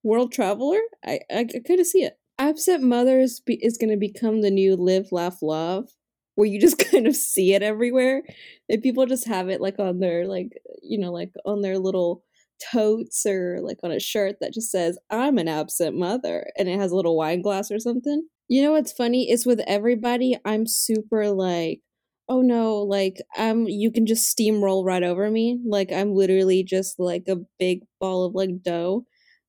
World 0.03 0.31
Traveler. 0.31 0.79
I 1.05 1.21
I, 1.31 1.39
I 1.41 1.59
kind 1.67 1.79
of 1.79 1.87
see 1.87 2.03
it. 2.03 2.18
Absent 2.39 2.81
Mothers 2.81 3.41
be, 3.41 3.59
is 3.61 3.77
going 3.77 3.89
to 3.89 3.97
become 3.97 4.41
the 4.41 4.49
new 4.49 4.77
Live, 4.77 5.11
Laugh, 5.11 5.39
Love, 5.41 5.89
where 6.35 6.47
you 6.47 6.59
just 6.59 6.77
kind 6.91 7.05
of 7.05 7.15
see 7.15 7.53
it 7.53 7.61
everywhere. 7.61 8.23
And 8.69 8.81
people 8.81 9.05
just 9.05 9.27
have 9.27 9.49
it 9.49 9.61
like 9.61 9.77
on 9.77 9.99
their 9.99 10.25
like 10.25 10.53
you 10.81 10.97
know 10.97 11.11
like 11.11 11.31
on 11.45 11.61
their 11.61 11.77
little 11.77 12.23
totes 12.71 13.25
or 13.25 13.59
like 13.61 13.77
on 13.83 13.91
a 13.91 13.99
shirt 13.99 14.37
that 14.41 14.53
just 14.53 14.71
says 14.71 14.97
I'm 15.09 15.37
an 15.37 15.47
absent 15.47 15.97
mother 15.97 16.47
and 16.57 16.67
it 16.67 16.79
has 16.79 16.91
a 16.91 16.95
little 16.95 17.17
wine 17.17 17.41
glass 17.41 17.71
or 17.71 17.79
something. 17.79 18.27
You 18.47 18.63
know 18.63 18.71
what's 18.71 18.91
funny 18.91 19.29
is 19.29 19.45
with 19.45 19.61
everybody 19.67 20.37
I'm 20.45 20.65
super 20.65 21.29
like 21.29 21.81
oh 22.27 22.41
no 22.41 22.77
like 22.77 23.21
um 23.37 23.67
you 23.67 23.91
can 23.91 24.05
just 24.05 24.35
steamroll 24.37 24.85
right 24.85 25.03
over 25.03 25.29
me 25.31 25.59
like 25.65 25.91
I'm 25.91 26.13
literally 26.13 26.63
just 26.63 26.99
like 26.99 27.23
a 27.27 27.37
big 27.59 27.81
ball 27.99 28.25
of 28.25 28.35
like 28.35 28.61
dough 28.61 29.05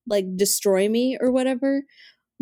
like 0.07 0.25
destroy 0.35 0.89
me 0.89 1.17
or 1.19 1.31
whatever. 1.31 1.83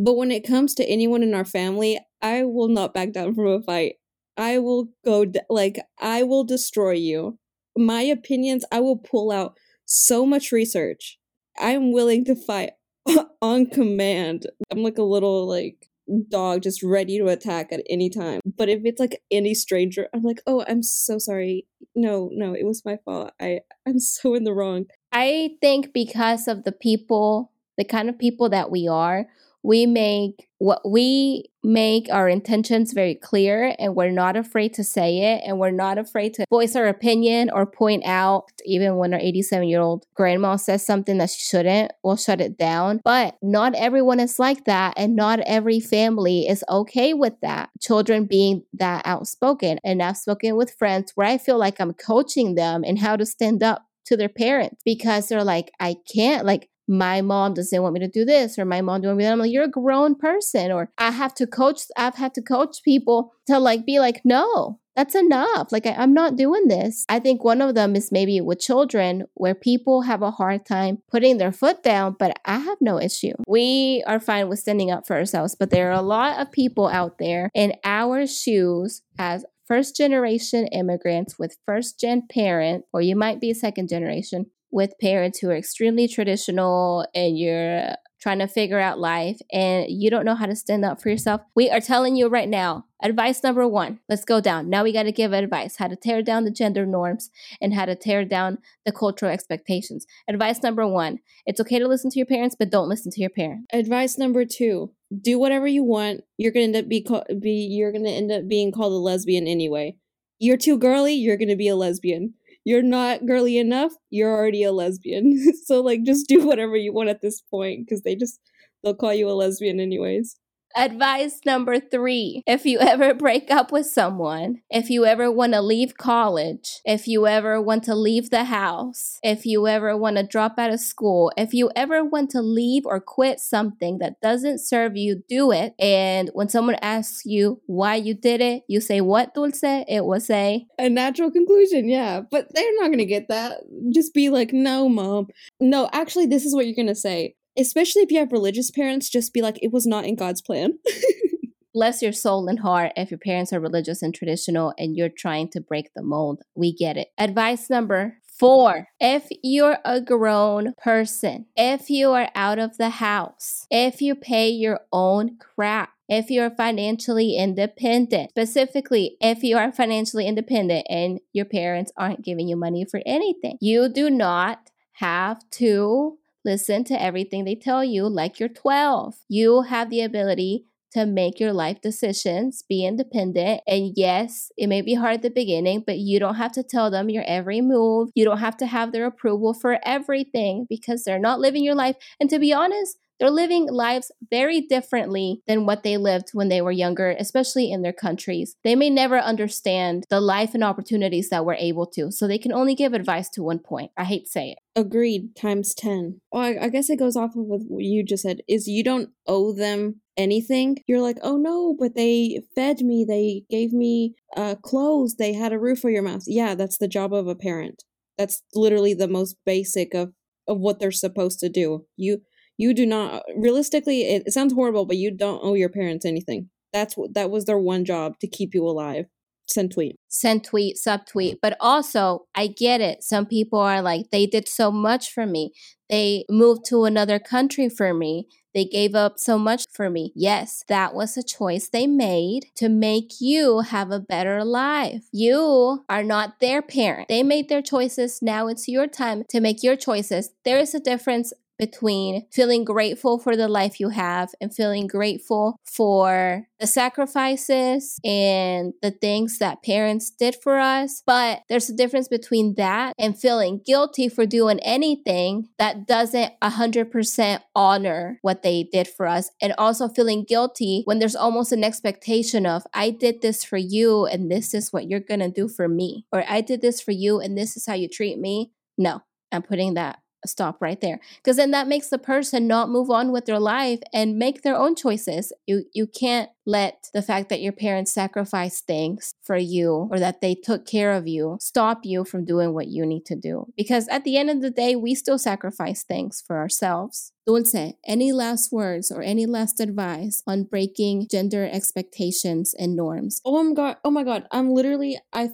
But 0.01 0.15
when 0.15 0.31
it 0.31 0.47
comes 0.47 0.73
to 0.75 0.85
anyone 0.85 1.23
in 1.23 1.33
our 1.33 1.43
family, 1.43 1.99
I 2.21 2.45
will 2.45 2.69
not 2.69 2.93
back 2.93 3.11
down 3.11 3.35
from 3.35 3.47
a 3.47 3.61
fight. 3.61 3.95
I 4.37 4.57
will 4.57 4.87
go 5.03 5.25
d- 5.25 5.41
like 5.49 5.77
I 5.99 6.23
will 6.23 6.45
destroy 6.45 6.91
you. 6.91 7.37
My 7.77 8.01
opinions, 8.01 8.63
I 8.71 8.79
will 8.79 8.95
pull 8.95 9.29
out 9.29 9.57
so 9.83 10.25
much 10.25 10.53
research. 10.53 11.19
I'm 11.59 11.91
willing 11.91 12.23
to 12.25 12.35
fight 12.35 12.71
on 13.41 13.65
command. 13.65 14.47
I'm 14.71 14.83
like 14.83 14.97
a 14.97 15.03
little 15.03 15.45
like 15.45 15.89
dog 16.29 16.63
just 16.63 16.81
ready 16.81 17.17
to 17.17 17.27
attack 17.27 17.73
at 17.73 17.83
any 17.89 18.09
time. 18.09 18.39
But 18.57 18.69
if 18.69 18.81
it's 18.85 19.01
like 19.01 19.21
any 19.29 19.53
stranger, 19.53 20.07
I'm 20.13 20.23
like, 20.23 20.41
"Oh, 20.47 20.63
I'm 20.65 20.81
so 20.81 21.17
sorry. 21.17 21.67
No, 21.93 22.29
no, 22.31 22.53
it 22.53 22.65
was 22.65 22.85
my 22.85 22.97
fault. 23.03 23.33
I 23.41 23.59
I'm 23.85 23.99
so 23.99 24.33
in 24.33 24.45
the 24.45 24.53
wrong." 24.53 24.85
I 25.11 25.57
think 25.59 25.91
because 25.93 26.47
of 26.47 26.63
the 26.63 26.71
people, 26.71 27.51
the 27.77 27.83
kind 27.83 28.07
of 28.07 28.17
people 28.17 28.47
that 28.49 28.71
we 28.71 28.87
are, 28.87 29.27
we 29.63 29.85
make 29.85 30.47
what 30.59 30.81
we 30.89 31.45
make 31.63 32.07
our 32.11 32.27
intentions 32.27 32.93
very 32.93 33.15
clear 33.15 33.75
and 33.79 33.95
we're 33.95 34.11
not 34.11 34.35
afraid 34.35 34.73
to 34.73 34.83
say 34.83 35.33
it 35.33 35.41
and 35.45 35.57
we're 35.57 35.71
not 35.71 35.97
afraid 35.97 36.33
to 36.33 36.45
voice 36.49 36.75
our 36.75 36.87
opinion 36.87 37.49
or 37.49 37.65
point 37.65 38.03
out 38.05 38.45
even 38.65 38.97
when 38.97 39.13
our 39.13 39.19
87 39.19 39.67
year 39.67 39.81
old 39.81 40.05
grandma 40.15 40.55
says 40.55 40.85
something 40.85 41.17
that 41.17 41.29
she 41.29 41.41
shouldn't 41.41 41.91
we'll 42.03 42.17
shut 42.17 42.41
it 42.41 42.57
down. 42.57 43.01
But 43.03 43.37
not 43.41 43.75
everyone 43.75 44.19
is 44.19 44.39
like 44.39 44.65
that 44.65 44.93
and 44.97 45.15
not 45.15 45.39
every 45.41 45.79
family 45.79 46.47
is 46.47 46.63
okay 46.69 47.13
with 47.13 47.33
that. 47.41 47.69
Children 47.81 48.25
being 48.25 48.63
that 48.73 49.05
outspoken 49.05 49.79
and 49.83 50.01
i've 50.01 50.17
spoken 50.17 50.55
with 50.55 50.73
friends 50.73 51.11
where 51.15 51.27
i 51.27 51.37
feel 51.37 51.57
like 51.57 51.79
i'm 51.79 51.93
coaching 51.93 52.55
them 52.55 52.83
in 52.83 52.97
how 52.97 53.15
to 53.15 53.25
stand 53.25 53.63
up 53.63 53.89
to 54.09 54.17
their 54.17 54.29
parents 54.29 54.81
because 54.83 55.27
they're 55.27 55.43
like, 55.43 55.71
I 55.79 55.95
can't, 56.13 56.45
like, 56.45 56.69
my 56.89 57.21
mom 57.21 57.53
doesn't 57.53 57.81
want 57.81 57.93
me 57.93 57.99
to 57.99 58.07
do 58.07 58.25
this 58.25 58.57
or 58.57 58.65
my 58.65 58.81
mom 58.81 59.01
doing 59.01 59.15
me 59.15 59.23
that. 59.23 59.31
I'm 59.31 59.39
like, 59.39 59.51
you're 59.51 59.63
a 59.63 59.69
grown 59.69 60.15
person. 60.15 60.71
Or 60.71 60.89
I 60.97 61.11
have 61.11 61.35
to 61.35 61.45
coach, 61.45 61.83
I've 61.95 62.15
had 62.15 62.33
to 62.33 62.41
coach 62.41 62.81
people 62.83 63.31
to 63.45 63.59
like 63.59 63.85
be 63.85 63.99
like, 63.99 64.21
no, 64.25 64.79
that's 64.95 65.13
enough. 65.13 65.71
Like, 65.71 65.85
I, 65.85 66.03
am 66.03 66.13
not 66.13 66.35
doing 66.35 66.67
this. 66.67 67.05
I 67.07 67.19
think 67.19 67.43
one 67.43 67.61
of 67.61 67.75
them 67.75 67.95
is 67.95 68.11
maybe 68.11 68.41
with 68.41 68.59
children 68.59 69.25
where 69.35 69.53
people 69.53 70.01
have 70.01 70.23
a 70.23 70.31
hard 70.31 70.65
time 70.65 70.97
putting 71.11 71.37
their 71.37 71.51
foot 71.51 71.83
down, 71.83 72.15
but 72.17 72.37
I 72.43 72.57
have 72.57 72.79
no 72.81 72.99
issue. 72.99 73.33
We 73.47 74.03
are 74.07 74.19
fine 74.19 74.49
with 74.49 74.59
standing 74.59 74.89
up 74.89 75.05
for 75.05 75.15
ourselves, 75.15 75.55
but 75.57 75.69
there 75.69 75.89
are 75.89 75.99
a 75.99 76.01
lot 76.01 76.41
of 76.41 76.51
people 76.51 76.87
out 76.87 77.19
there 77.19 77.51
in 77.53 77.73
our 77.83 78.25
shoes 78.25 79.03
as 79.19 79.45
first 79.67 79.95
generation 79.95 80.65
immigrants 80.67 81.37
with 81.37 81.57
first 81.67 81.99
gen 81.99 82.23
parent, 82.27 82.85
or 82.91 83.01
you 83.01 83.15
might 83.15 83.39
be 83.39 83.53
second 83.53 83.87
generation 83.87 84.47
with 84.71 84.99
parents 85.01 85.39
who 85.39 85.49
are 85.49 85.55
extremely 85.55 86.07
traditional 86.07 87.05
and 87.13 87.37
you're 87.37 87.95
trying 88.19 88.39
to 88.39 88.47
figure 88.47 88.79
out 88.79 88.99
life 88.99 89.39
and 89.51 89.85
you 89.89 90.09
don't 90.09 90.25
know 90.25 90.35
how 90.35 90.45
to 90.45 90.55
stand 90.55 90.83
up 90.83 91.01
for 91.01 91.09
yourself. 91.09 91.41
We 91.55 91.69
are 91.69 91.79
telling 91.79 92.15
you 92.15 92.27
right 92.27 92.49
now, 92.49 92.85
advice 93.01 93.41
number 93.43 93.67
one, 93.67 93.99
let's 94.09 94.25
go 94.25 94.41
down. 94.41 94.69
Now 94.69 94.83
we 94.83 94.91
got 94.91 95.03
to 95.03 95.11
give 95.11 95.31
advice 95.31 95.77
how 95.77 95.87
to 95.87 95.95
tear 95.95 96.21
down 96.21 96.43
the 96.43 96.51
gender 96.51 96.85
norms 96.85 97.29
and 97.61 97.73
how 97.73 97.85
to 97.85 97.95
tear 97.95 98.25
down 98.25 98.57
the 98.85 98.91
cultural 98.91 99.31
expectations. 99.31 100.05
Advice 100.27 100.61
number 100.61 100.85
one, 100.85 101.19
it's 101.45 101.61
okay 101.61 101.79
to 101.79 101.87
listen 101.87 102.11
to 102.11 102.19
your 102.19 102.25
parents, 102.25 102.55
but 102.59 102.69
don't 102.69 102.89
listen 102.89 103.11
to 103.11 103.21
your 103.21 103.29
parents. 103.29 103.65
Advice 103.71 104.17
number 104.17 104.43
two, 104.45 104.91
do 105.21 105.39
whatever 105.39 105.67
you 105.67 105.83
want. 105.83 106.21
You're 106.37 106.51
gonna 106.51 106.65
end 106.65 106.75
up 106.75 106.89
be, 106.89 107.01
call- 107.01 107.25
be 107.39 107.67
you're 107.71 107.93
gonna 107.93 108.09
end 108.09 108.31
up 108.31 108.47
being 108.47 108.71
called 108.71 108.93
a 108.93 108.97
lesbian 108.97 109.47
anyway. 109.47 109.95
You're 110.39 110.57
too 110.57 110.77
girly. 110.77 111.13
You're 111.13 111.37
gonna 111.37 111.55
be 111.55 111.67
a 111.67 111.75
lesbian. 111.75 112.33
You're 112.65 112.83
not 112.83 113.25
girly 113.25 113.57
enough. 113.57 113.93
You're 114.09 114.33
already 114.35 114.63
a 114.63 114.71
lesbian. 114.71 115.37
so 115.65 115.81
like, 115.81 116.03
just 116.03 116.27
do 116.27 116.45
whatever 116.45 116.75
you 116.75 116.93
want 116.93 117.09
at 117.09 117.21
this 117.21 117.41
point 117.41 117.85
because 117.85 118.01
they 118.03 118.15
just 118.15 118.39
they'll 118.83 118.95
call 118.95 119.13
you 119.13 119.29
a 119.29 119.33
lesbian 119.33 119.79
anyways. 119.79 120.35
Advice 120.75 121.41
number 121.45 121.79
three 121.79 122.43
if 122.45 122.65
you 122.65 122.79
ever 122.79 123.13
break 123.13 123.49
up 123.51 123.71
with 123.71 123.85
someone, 123.85 124.61
if 124.69 124.89
you 124.89 125.05
ever 125.05 125.31
want 125.31 125.53
to 125.53 125.61
leave 125.61 125.97
college, 125.97 126.81
if 126.85 127.07
you 127.07 127.27
ever 127.27 127.61
want 127.61 127.83
to 127.85 127.95
leave 127.95 128.29
the 128.29 128.45
house, 128.45 129.19
if 129.23 129.45
you 129.45 129.67
ever 129.67 129.97
want 129.97 130.17
to 130.17 130.23
drop 130.23 130.59
out 130.59 130.71
of 130.71 130.79
school, 130.79 131.31
if 131.37 131.53
you 131.53 131.71
ever 131.75 132.03
want 132.03 132.29
to 132.31 132.41
leave 132.41 132.85
or 132.85 132.99
quit 132.99 133.39
something 133.39 133.97
that 133.97 134.21
doesn't 134.21 134.59
serve 134.59 134.95
you, 134.95 135.23
do 135.27 135.51
it. 135.51 135.73
And 135.79 136.29
when 136.33 136.49
someone 136.49 136.75
asks 136.81 137.25
you 137.25 137.61
why 137.65 137.95
you 137.95 138.13
did 138.13 138.41
it, 138.41 138.63
you 138.67 138.79
say, 138.79 139.01
What, 139.01 139.33
Dulce? 139.33 139.63
It 139.63 140.05
was 140.05 140.29
a 140.29 140.65
a 140.77 140.89
natural 140.89 141.31
conclusion, 141.31 141.89
yeah. 141.89 142.21
But 142.21 142.53
they're 142.53 142.75
not 142.75 142.87
going 142.87 142.99
to 142.99 143.05
get 143.05 143.27
that. 143.29 143.61
Just 143.91 144.13
be 144.13 144.29
like, 144.29 144.53
No, 144.53 144.87
mom. 144.87 145.27
No, 145.59 145.89
actually, 145.93 146.27
this 146.27 146.45
is 146.45 146.53
what 146.53 146.65
you're 146.65 146.75
going 146.75 146.87
to 146.87 146.95
say 146.95 147.35
especially 147.59 148.01
if 148.01 148.11
you 148.11 148.19
have 148.19 148.31
religious 148.31 148.71
parents, 148.71 149.09
just 149.09 149.33
be 149.33 149.41
like, 149.41 149.59
it 149.61 149.71
was 149.71 149.85
not 149.85 150.05
in 150.05 150.15
God's 150.15 150.41
plan. 150.41 150.79
Bless 151.73 152.01
your 152.01 152.13
soul 152.13 152.47
and 152.47 152.59
heart 152.59 152.93
if 152.95 153.11
your 153.11 153.19
parents 153.19 153.53
are 153.53 153.59
religious 153.59 154.01
and 154.01 154.13
traditional 154.13 154.73
and 154.77 154.97
you're 154.97 155.09
trying 155.09 155.49
to 155.49 155.61
break 155.61 155.91
the 155.95 156.01
mold. 156.01 156.41
We 156.55 156.73
get 156.73 156.97
it. 156.97 157.09
Advice 157.17 157.69
number 157.69 158.15
Four, 158.39 158.87
if 159.01 159.27
you're 159.43 159.79
a 159.83 159.99
grown 159.99 160.73
person, 160.81 161.47
if 161.57 161.89
you 161.89 162.11
are 162.11 162.29
out 162.33 162.57
of 162.57 162.77
the 162.77 162.89
house, 162.89 163.67
if 163.69 164.01
you 164.01 164.15
pay 164.15 164.47
your 164.47 164.79
own 164.93 165.37
crap, 165.37 165.89
if 166.07 166.31
you're 166.31 166.49
financially 166.49 167.35
independent, 167.35 168.29
specifically 168.29 169.17
if 169.19 169.43
you 169.43 169.57
are 169.57 169.73
financially 169.73 170.25
independent 170.25 170.87
and 170.89 171.19
your 171.33 171.43
parents 171.43 171.91
aren't 171.97 172.23
giving 172.23 172.47
you 172.47 172.55
money 172.55 172.85
for 172.89 173.01
anything, 173.05 173.57
you 173.59 173.89
do 173.89 174.09
not 174.09 174.69
have 174.93 175.41
to 175.51 176.17
Listen 176.45 176.83
to 176.85 177.01
everything 177.01 177.45
they 177.45 177.55
tell 177.55 177.83
you 177.83 178.07
like 178.07 178.39
you're 178.39 178.49
12. 178.49 179.15
You 179.27 179.63
have 179.63 179.89
the 179.89 180.01
ability 180.01 180.65
to 180.91 181.05
make 181.05 181.39
your 181.39 181.53
life 181.53 181.81
decisions, 181.81 182.63
be 182.67 182.85
independent. 182.85 183.61
And 183.67 183.93
yes, 183.95 184.51
it 184.57 184.67
may 184.67 184.81
be 184.81 184.95
hard 184.95 185.15
at 185.15 185.21
the 185.21 185.29
beginning, 185.29 185.83
but 185.85 185.99
you 185.99 186.19
don't 186.19 186.35
have 186.35 186.51
to 186.53 186.63
tell 186.63 186.89
them 186.89 187.09
your 187.09 187.23
every 187.27 187.61
move. 187.61 188.09
You 188.15 188.25
don't 188.25 188.39
have 188.39 188.57
to 188.57 188.65
have 188.65 188.91
their 188.91 189.05
approval 189.05 189.53
for 189.53 189.79
everything 189.83 190.65
because 190.67 191.03
they're 191.03 191.19
not 191.19 191.39
living 191.39 191.63
your 191.63 191.75
life. 191.75 191.95
And 192.19 192.29
to 192.31 192.39
be 192.39 192.53
honest, 192.53 192.97
they're 193.19 193.29
living 193.29 193.67
lives 193.69 194.11
very 194.29 194.61
differently 194.61 195.41
than 195.47 195.65
what 195.65 195.83
they 195.83 195.97
lived 195.97 196.29
when 196.33 196.49
they 196.49 196.61
were 196.61 196.71
younger, 196.71 197.15
especially 197.19 197.71
in 197.71 197.81
their 197.81 197.93
countries. 197.93 198.55
They 198.63 198.75
may 198.75 198.89
never 198.89 199.19
understand 199.19 200.05
the 200.09 200.21
life 200.21 200.53
and 200.53 200.63
opportunities 200.63 201.29
that 201.29 201.45
we're 201.45 201.55
able 201.55 201.85
to, 201.87 202.11
so 202.11 202.27
they 202.27 202.37
can 202.37 202.53
only 202.53 202.75
give 202.75 202.93
advice 202.93 203.29
to 203.31 203.43
one 203.43 203.59
point. 203.59 203.91
I 203.97 204.05
hate 204.05 204.25
to 204.25 204.31
say 204.31 204.51
it. 204.51 204.59
Agreed, 204.79 205.35
times 205.35 205.73
10. 205.73 206.21
Well, 206.31 206.43
I, 206.43 206.65
I 206.65 206.69
guess 206.69 206.89
it 206.89 206.99
goes 206.99 207.17
off 207.17 207.35
of 207.35 207.45
what 207.45 207.83
you 207.83 208.03
just 208.03 208.23
said 208.23 208.41
is 208.47 208.67
you 208.67 208.83
don't 208.83 209.09
owe 209.27 209.53
them 209.53 210.01
anything. 210.15 210.77
You're 210.87 211.01
like, 211.01 211.17
oh 211.21 211.37
no, 211.37 211.75
but 211.77 211.95
they 211.95 212.41
fed 212.55 212.81
me, 212.81 213.05
they 213.07 213.43
gave 213.49 213.73
me 213.73 214.15
uh, 214.37 214.55
clothes, 214.61 215.15
they 215.15 215.33
had 215.33 215.53
a 215.53 215.59
roof 215.59 215.79
over 215.79 215.89
your 215.89 216.03
mouth. 216.03 216.23
Yeah, 216.27 216.55
that's 216.55 216.77
the 216.77 216.87
job 216.87 217.13
of 217.13 217.27
a 217.27 217.35
parent. 217.35 217.83
That's 218.17 218.43
literally 218.53 218.93
the 218.93 219.07
most 219.07 219.37
basic 219.45 219.93
of 219.93 220.13
of 220.47 220.59
what 220.59 220.79
they're 220.79 220.91
supposed 220.91 221.39
to 221.39 221.47
do. 221.47 221.85
You 221.95 222.21
you 222.59 222.73
do 222.73 222.85
not 222.85 223.23
realistically 223.35 224.01
it, 224.03 224.23
it 224.27 224.31
sounds 224.31 224.53
horrible 224.53 224.85
but 224.85 224.97
you 224.97 225.09
don't 225.09 225.39
owe 225.43 225.55
your 225.55 225.69
parents 225.69 226.05
anything 226.05 226.49
that's 226.71 226.95
that 227.13 227.31
was 227.31 227.45
their 227.45 227.57
one 227.57 227.85
job 227.85 228.19
to 228.19 228.27
keep 228.27 228.53
you 228.53 228.63
alive 228.63 229.05
send 229.47 229.71
tweet 229.71 229.95
send 230.07 230.43
tweet 230.43 230.77
subtweet 230.77 231.37
but 231.41 231.57
also 231.59 232.25
i 232.35 232.45
get 232.45 232.81
it 232.81 233.03
some 233.03 233.25
people 233.25 233.59
are 233.59 233.81
like 233.81 234.11
they 234.11 234.27
did 234.27 234.47
so 234.47 234.71
much 234.71 235.11
for 235.11 235.25
me 235.25 235.51
they 235.89 236.23
moved 236.29 236.63
to 236.65 236.83
another 236.83 237.17
country 237.17 237.67
for 237.67 237.93
me 237.93 238.27
they 238.53 238.65
gave 238.65 238.95
up 238.95 239.19
so 239.19 239.37
much 239.37 239.65
for 239.71 239.89
me. 239.89 240.11
Yes, 240.15 240.63
that 240.67 240.95
was 240.95 241.15
a 241.15 241.23
choice 241.23 241.69
they 241.69 241.85
made 241.85 242.47
to 242.55 242.67
make 242.67 243.13
you 243.19 243.59
have 243.59 243.91
a 243.91 243.99
better 243.99 244.43
life. 244.43 245.03
You 245.11 245.85
are 245.87 246.03
not 246.03 246.39
their 246.39 246.61
parent. 246.61 247.09
They 247.09 247.21
made 247.21 247.47
their 247.47 247.61
choices. 247.61 248.21
Now 248.21 248.47
it's 248.47 248.67
your 248.67 248.87
time 248.87 249.23
to 249.29 249.39
make 249.39 249.61
your 249.61 249.75
choices. 249.75 250.31
There 250.45 250.57
is 250.57 250.73
a 250.73 250.79
difference 250.79 251.31
between 251.59 252.25
feeling 252.31 252.63
grateful 252.63 253.19
for 253.19 253.35
the 253.35 253.47
life 253.47 253.79
you 253.79 253.89
have 253.89 254.33
and 254.41 254.55
feeling 254.55 254.87
grateful 254.87 255.57
for 255.63 256.47
the 256.59 256.65
sacrifices 256.65 257.99
and 258.03 258.73
the 258.81 258.91
things 258.91 259.37
that 259.37 259.61
parents 259.63 260.09
did 260.09 260.35
for 260.41 260.57
us. 260.57 261.03
But 261.05 261.43
there's 261.49 261.69
a 261.69 261.75
difference 261.75 262.07
between 262.07 262.55
that 262.55 262.93
and 262.97 263.19
feeling 263.19 263.61
guilty 263.65 264.09
for 264.09 264.25
doing 264.25 264.59
anything 264.61 265.49
that 265.59 265.85
doesn't 265.85 266.33
100% 266.41 267.39
honor 267.55 268.19
what 268.21 268.41
they 268.41 268.63
did 268.63 268.87
for 268.87 269.05
us. 269.05 269.29
And 269.41 269.53
also 269.57 269.89
feeling 269.89 270.23
guilty 270.23 270.81
when 270.85 270.99
there's 270.99 271.15
almost 271.15 271.51
an 271.51 271.63
expectation 271.63 272.45
of, 272.45 272.63
I 272.73 272.89
did 272.89 273.21
this 273.21 273.43
for 273.43 273.57
you 273.57 274.05
and 274.05 274.31
this 274.31 274.53
is 274.53 274.71
what 274.71 274.89
you're 274.89 274.99
going 274.99 275.19
to 275.19 275.29
do 275.29 275.49
for 275.49 275.67
me. 275.67 276.05
Or 276.11 276.23
I 276.27 276.41
did 276.41 276.61
this 276.61 276.81
for 276.81 276.91
you 276.91 277.19
and 277.19 277.37
this 277.37 277.57
is 277.57 277.65
how 277.65 277.73
you 277.73 277.89
treat 277.89 278.17
me. 278.17 278.51
No, 278.77 279.01
I'm 279.31 279.43
putting 279.43 279.73
that 279.73 279.99
stop 280.25 280.61
right 280.61 280.81
there 280.81 280.99
because 281.17 281.37
then 281.37 281.51
that 281.51 281.67
makes 281.67 281.89
the 281.89 281.97
person 281.97 282.47
not 282.47 282.69
move 282.69 282.89
on 282.89 283.11
with 283.11 283.25
their 283.25 283.39
life 283.39 283.79
and 283.93 284.17
make 284.17 284.41
their 284.41 284.55
own 284.55 284.75
choices 284.75 285.31
you 285.47 285.63
you 285.73 285.87
can't 285.87 286.29
let 286.45 286.89
the 286.93 287.01
fact 287.01 287.29
that 287.29 287.41
your 287.41 287.53
parents 287.53 287.91
sacrificed 287.91 288.65
things 288.65 289.13
for 289.21 289.37
you 289.37 289.87
or 289.91 289.99
that 289.99 290.19
they 290.21 290.35
took 290.35 290.65
care 290.65 290.91
of 290.91 291.07
you 291.07 291.37
stop 291.39 291.81
you 291.83 292.03
from 292.03 292.25
doing 292.25 292.53
what 292.53 292.67
you 292.67 292.85
need 292.85 293.05
to 293.05 293.15
do 293.15 293.45
because 293.55 293.87
at 293.87 294.03
the 294.03 294.17
end 294.17 294.29
of 294.29 294.41
the 294.41 294.49
day 294.49 294.75
we 294.75 294.93
still 294.93 295.17
sacrifice 295.17 295.83
things 295.83 296.23
for 296.25 296.37
ourselves 296.37 297.13
Dulce, 297.29 297.73
any 297.85 298.11
last 298.11 298.51
words 298.51 298.91
or 298.91 299.03
any 299.03 299.27
last 299.27 299.59
advice 299.59 300.23
on 300.25 300.45
breaking 300.45 301.07
gender 301.11 301.47
expectations 301.47 302.55
and 302.57 302.75
norms? 302.75 303.21
Oh 303.23 303.43
my 303.43 303.53
god! 303.53 303.77
Oh 303.85 303.91
my 303.91 304.03
god! 304.03 304.25
I'm 304.31 304.49
literally 304.49 304.99
I. 305.13 305.29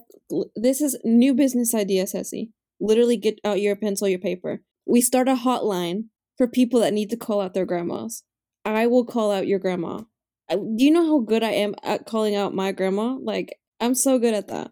This 0.57 0.81
is 0.81 0.99
new 1.05 1.33
business 1.33 1.73
idea, 1.73 2.05
Ceci. 2.05 2.51
Literally, 2.81 3.15
get 3.15 3.39
out 3.45 3.61
your 3.61 3.77
pencil, 3.77 4.09
your 4.09 4.19
paper 4.19 4.59
we 4.85 5.01
start 5.01 5.27
a 5.27 5.35
hotline 5.35 6.05
for 6.37 6.47
people 6.47 6.79
that 6.81 6.93
need 6.93 7.09
to 7.09 7.17
call 7.17 7.41
out 7.41 7.53
their 7.53 7.65
grandmas. 7.65 8.23
I 8.63 8.87
will 8.87 9.05
call 9.05 9.31
out 9.31 9.47
your 9.47 9.59
grandma. 9.59 10.01
Do 10.49 10.83
you 10.83 10.91
know 10.91 11.05
how 11.05 11.19
good 11.19 11.43
I 11.43 11.51
am 11.51 11.75
at 11.83 12.05
calling 12.05 12.35
out 12.35 12.53
my 12.53 12.71
grandma? 12.71 13.17
Like, 13.21 13.59
I'm 13.79 13.95
so 13.95 14.19
good 14.19 14.33
at 14.33 14.47
that. 14.47 14.71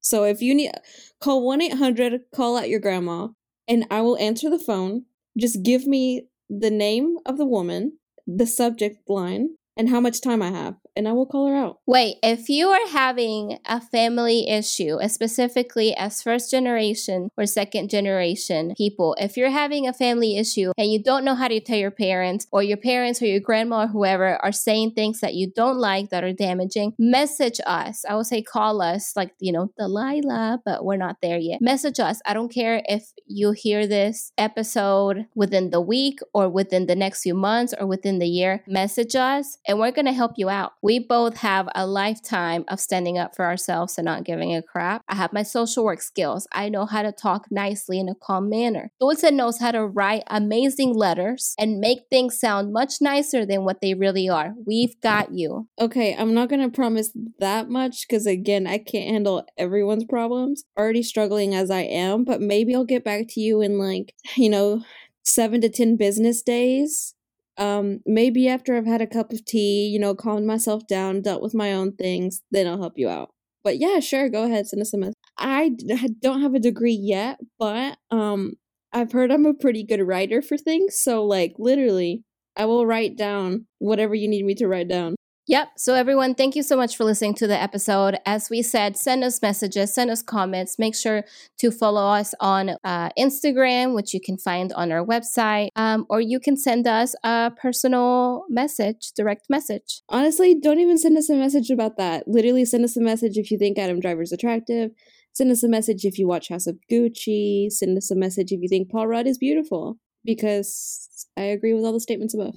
So 0.00 0.24
if 0.24 0.40
you 0.40 0.54
need, 0.54 0.72
call 1.20 1.44
1 1.46 1.60
800, 1.60 2.22
call 2.34 2.56
out 2.56 2.68
your 2.68 2.80
grandma, 2.80 3.28
and 3.68 3.86
I 3.90 4.00
will 4.00 4.16
answer 4.18 4.48
the 4.48 4.58
phone. 4.58 5.04
Just 5.38 5.62
give 5.62 5.86
me 5.86 6.26
the 6.48 6.70
name 6.70 7.16
of 7.26 7.36
the 7.36 7.46
woman, 7.46 7.98
the 8.26 8.46
subject 8.46 9.08
line, 9.08 9.56
and 9.76 9.88
how 9.88 10.00
much 10.00 10.20
time 10.20 10.42
I 10.42 10.50
have, 10.50 10.74
and 10.96 11.08
I 11.08 11.12
will 11.12 11.26
call 11.26 11.48
her 11.48 11.56
out. 11.56 11.78
Wait, 11.86 12.16
if 12.22 12.48
you 12.48 12.68
are 12.68 12.88
having 12.88 13.58
a 13.66 13.80
family 13.80 14.48
issue, 14.48 14.96
uh, 14.96 15.08
specifically 15.08 15.94
as 15.94 16.22
first 16.22 16.50
generation 16.50 17.30
or 17.38 17.46
second 17.46 17.88
generation 17.88 18.74
people, 18.76 19.16
if 19.18 19.36
you're 19.36 19.50
having 19.50 19.86
a 19.86 19.92
family 19.92 20.36
issue 20.36 20.72
and 20.76 20.90
you 20.90 21.02
don't 21.02 21.24
know 21.24 21.34
how 21.34 21.48
to 21.48 21.60
tell 21.60 21.78
your 21.78 21.90
parents, 21.90 22.46
or 22.52 22.62
your 22.62 22.76
parents 22.76 23.22
or 23.22 23.26
your 23.26 23.40
grandma 23.40 23.84
or 23.84 23.86
whoever 23.86 24.36
are 24.44 24.52
saying 24.52 24.92
things 24.92 25.20
that 25.20 25.34
you 25.34 25.50
don't 25.54 25.78
like 25.78 26.10
that 26.10 26.24
are 26.24 26.32
damaging, 26.32 26.92
message 26.98 27.60
us. 27.66 28.04
I 28.08 28.14
will 28.14 28.24
say 28.24 28.42
call 28.42 28.82
us, 28.82 29.14
like, 29.16 29.32
you 29.38 29.52
know, 29.52 29.72
Delilah, 29.78 30.60
but 30.64 30.84
we're 30.84 30.96
not 30.96 31.16
there 31.22 31.38
yet. 31.38 31.60
Message 31.60 32.00
us. 32.00 32.20
I 32.26 32.34
don't 32.34 32.52
care 32.52 32.82
if 32.86 33.12
you 33.26 33.52
hear 33.52 33.86
this 33.86 34.32
episode 34.36 35.26
within 35.34 35.70
the 35.70 35.80
week 35.80 36.18
or 36.34 36.48
within 36.48 36.86
the 36.86 36.96
next 36.96 37.22
few 37.22 37.34
months 37.34 37.72
or 37.78 37.86
within 37.86 38.18
the 38.18 38.28
year. 38.28 38.62
Message 38.66 39.14
us 39.14 39.56
and 39.66 39.78
we're 39.78 39.92
going 39.92 40.06
to 40.06 40.12
help 40.12 40.32
you 40.36 40.48
out. 40.48 40.72
We 40.82 40.98
both 40.98 41.38
have 41.38 41.68
a 41.74 41.86
lifetime 41.86 42.64
of 42.68 42.80
standing 42.80 43.18
up 43.18 43.36
for 43.36 43.44
ourselves 43.44 43.98
and 43.98 44.04
not 44.04 44.24
giving 44.24 44.54
a 44.54 44.62
crap. 44.62 45.02
I 45.08 45.16
have 45.16 45.32
my 45.32 45.42
social 45.42 45.84
work 45.84 46.02
skills. 46.02 46.46
I 46.52 46.68
know 46.68 46.86
how 46.86 47.02
to 47.02 47.12
talk 47.12 47.46
nicely 47.50 47.98
in 47.98 48.08
a 48.08 48.14
calm 48.14 48.48
manner. 48.48 48.90
Dulce 49.00 49.30
knows 49.30 49.58
how 49.58 49.72
to 49.72 49.86
write 49.86 50.24
amazing 50.28 50.94
letters 50.94 51.54
and 51.58 51.80
make 51.80 52.00
things 52.08 52.38
sound 52.38 52.72
much 52.72 52.94
nicer 53.00 53.44
than 53.44 53.64
what 53.64 53.80
they 53.80 53.94
really 53.94 54.28
are. 54.28 54.54
We've 54.66 54.98
got 55.00 55.32
you. 55.32 55.68
Okay, 55.80 56.14
I'm 56.16 56.34
not 56.34 56.48
going 56.48 56.62
to 56.62 56.74
promise 56.74 57.10
that 57.38 57.68
much 57.68 58.06
because, 58.08 58.26
again, 58.26 58.66
I 58.66 58.78
can't 58.78 59.10
handle 59.10 59.44
everyone's 59.56 60.04
problems. 60.04 60.64
Already 60.78 61.02
struggling 61.02 61.54
as 61.54 61.70
I 61.70 61.82
am, 61.82 62.24
but 62.24 62.40
maybe 62.40 62.74
I'll 62.74 62.84
get 62.84 63.04
back 63.04 63.26
to 63.30 63.40
you 63.40 63.60
in 63.60 63.78
like, 63.78 64.14
you 64.36 64.50
know, 64.50 64.82
seven 65.22 65.60
to 65.60 65.68
10 65.68 65.96
business 65.96 66.42
days 66.42 67.14
um, 67.60 68.00
maybe 68.06 68.48
after 68.48 68.74
I've 68.74 68.86
had 68.86 69.02
a 69.02 69.06
cup 69.06 69.32
of 69.32 69.44
tea, 69.44 69.86
you 69.86 69.98
know, 69.98 70.14
calmed 70.14 70.46
myself 70.46 70.86
down, 70.86 71.20
dealt 71.20 71.42
with 71.42 71.54
my 71.54 71.72
own 71.72 71.92
things, 71.92 72.42
then 72.50 72.66
I'll 72.66 72.80
help 72.80 72.94
you 72.96 73.08
out. 73.08 73.30
But 73.62 73.78
yeah, 73.78 74.00
sure, 74.00 74.30
go 74.30 74.44
ahead, 74.44 74.66
send 74.66 74.80
us 74.80 74.94
a 74.94 74.98
message. 74.98 75.14
I 75.38 75.72
don't 76.20 76.40
have 76.40 76.54
a 76.54 76.58
degree 76.58 76.98
yet, 76.98 77.38
but 77.58 77.98
um, 78.10 78.54
I've 78.92 79.12
heard 79.12 79.30
I'm 79.30 79.44
a 79.44 79.52
pretty 79.52 79.84
good 79.84 80.00
writer 80.00 80.40
for 80.40 80.56
things. 80.56 80.98
So, 80.98 81.22
like, 81.22 81.52
literally, 81.58 82.24
I 82.56 82.64
will 82.64 82.86
write 82.86 83.16
down 83.18 83.66
whatever 83.78 84.14
you 84.14 84.28
need 84.28 84.46
me 84.46 84.54
to 84.56 84.66
write 84.66 84.88
down. 84.88 85.14
Yep. 85.46 85.68
So, 85.78 85.94
everyone, 85.94 86.34
thank 86.34 86.54
you 86.54 86.62
so 86.62 86.76
much 86.76 86.96
for 86.96 87.02
listening 87.02 87.34
to 87.34 87.46
the 87.46 87.60
episode. 87.60 88.18
As 88.24 88.50
we 88.50 88.62
said, 88.62 88.96
send 88.96 89.24
us 89.24 89.42
messages, 89.42 89.92
send 89.92 90.10
us 90.10 90.22
comments. 90.22 90.78
Make 90.78 90.94
sure 90.94 91.24
to 91.58 91.70
follow 91.70 92.06
us 92.06 92.34
on 92.38 92.76
uh, 92.84 93.08
Instagram, 93.18 93.94
which 93.94 94.14
you 94.14 94.20
can 94.20 94.38
find 94.38 94.72
on 94.74 94.92
our 94.92 95.04
website, 95.04 95.70
um, 95.74 96.06
or 96.08 96.20
you 96.20 96.38
can 96.38 96.56
send 96.56 96.86
us 96.86 97.16
a 97.24 97.50
personal 97.60 98.44
message, 98.48 99.12
direct 99.16 99.46
message. 99.50 100.02
Honestly, 100.08 100.54
don't 100.54 100.78
even 100.78 100.98
send 100.98 101.18
us 101.18 101.28
a 101.28 101.34
message 101.34 101.70
about 101.70 101.96
that. 101.96 102.28
Literally, 102.28 102.64
send 102.64 102.84
us 102.84 102.96
a 102.96 103.00
message 103.00 103.36
if 103.36 103.50
you 103.50 103.58
think 103.58 103.78
Adam 103.78 103.98
Driver's 103.98 104.32
attractive. 104.32 104.92
Send 105.32 105.50
us 105.50 105.62
a 105.62 105.68
message 105.68 106.04
if 106.04 106.18
you 106.18 106.28
watch 106.28 106.48
House 106.48 106.66
of 106.66 106.78
Gucci. 106.90 107.70
Send 107.70 107.96
us 107.96 108.10
a 108.10 108.16
message 108.16 108.52
if 108.52 108.60
you 108.60 108.68
think 108.68 108.90
Paul 108.90 109.08
Rudd 109.08 109.26
is 109.26 109.38
beautiful, 109.38 109.96
because 110.24 111.26
I 111.36 111.42
agree 111.42 111.72
with 111.72 111.84
all 111.84 111.92
the 111.92 112.00
statements 112.00 112.34
above. 112.34 112.56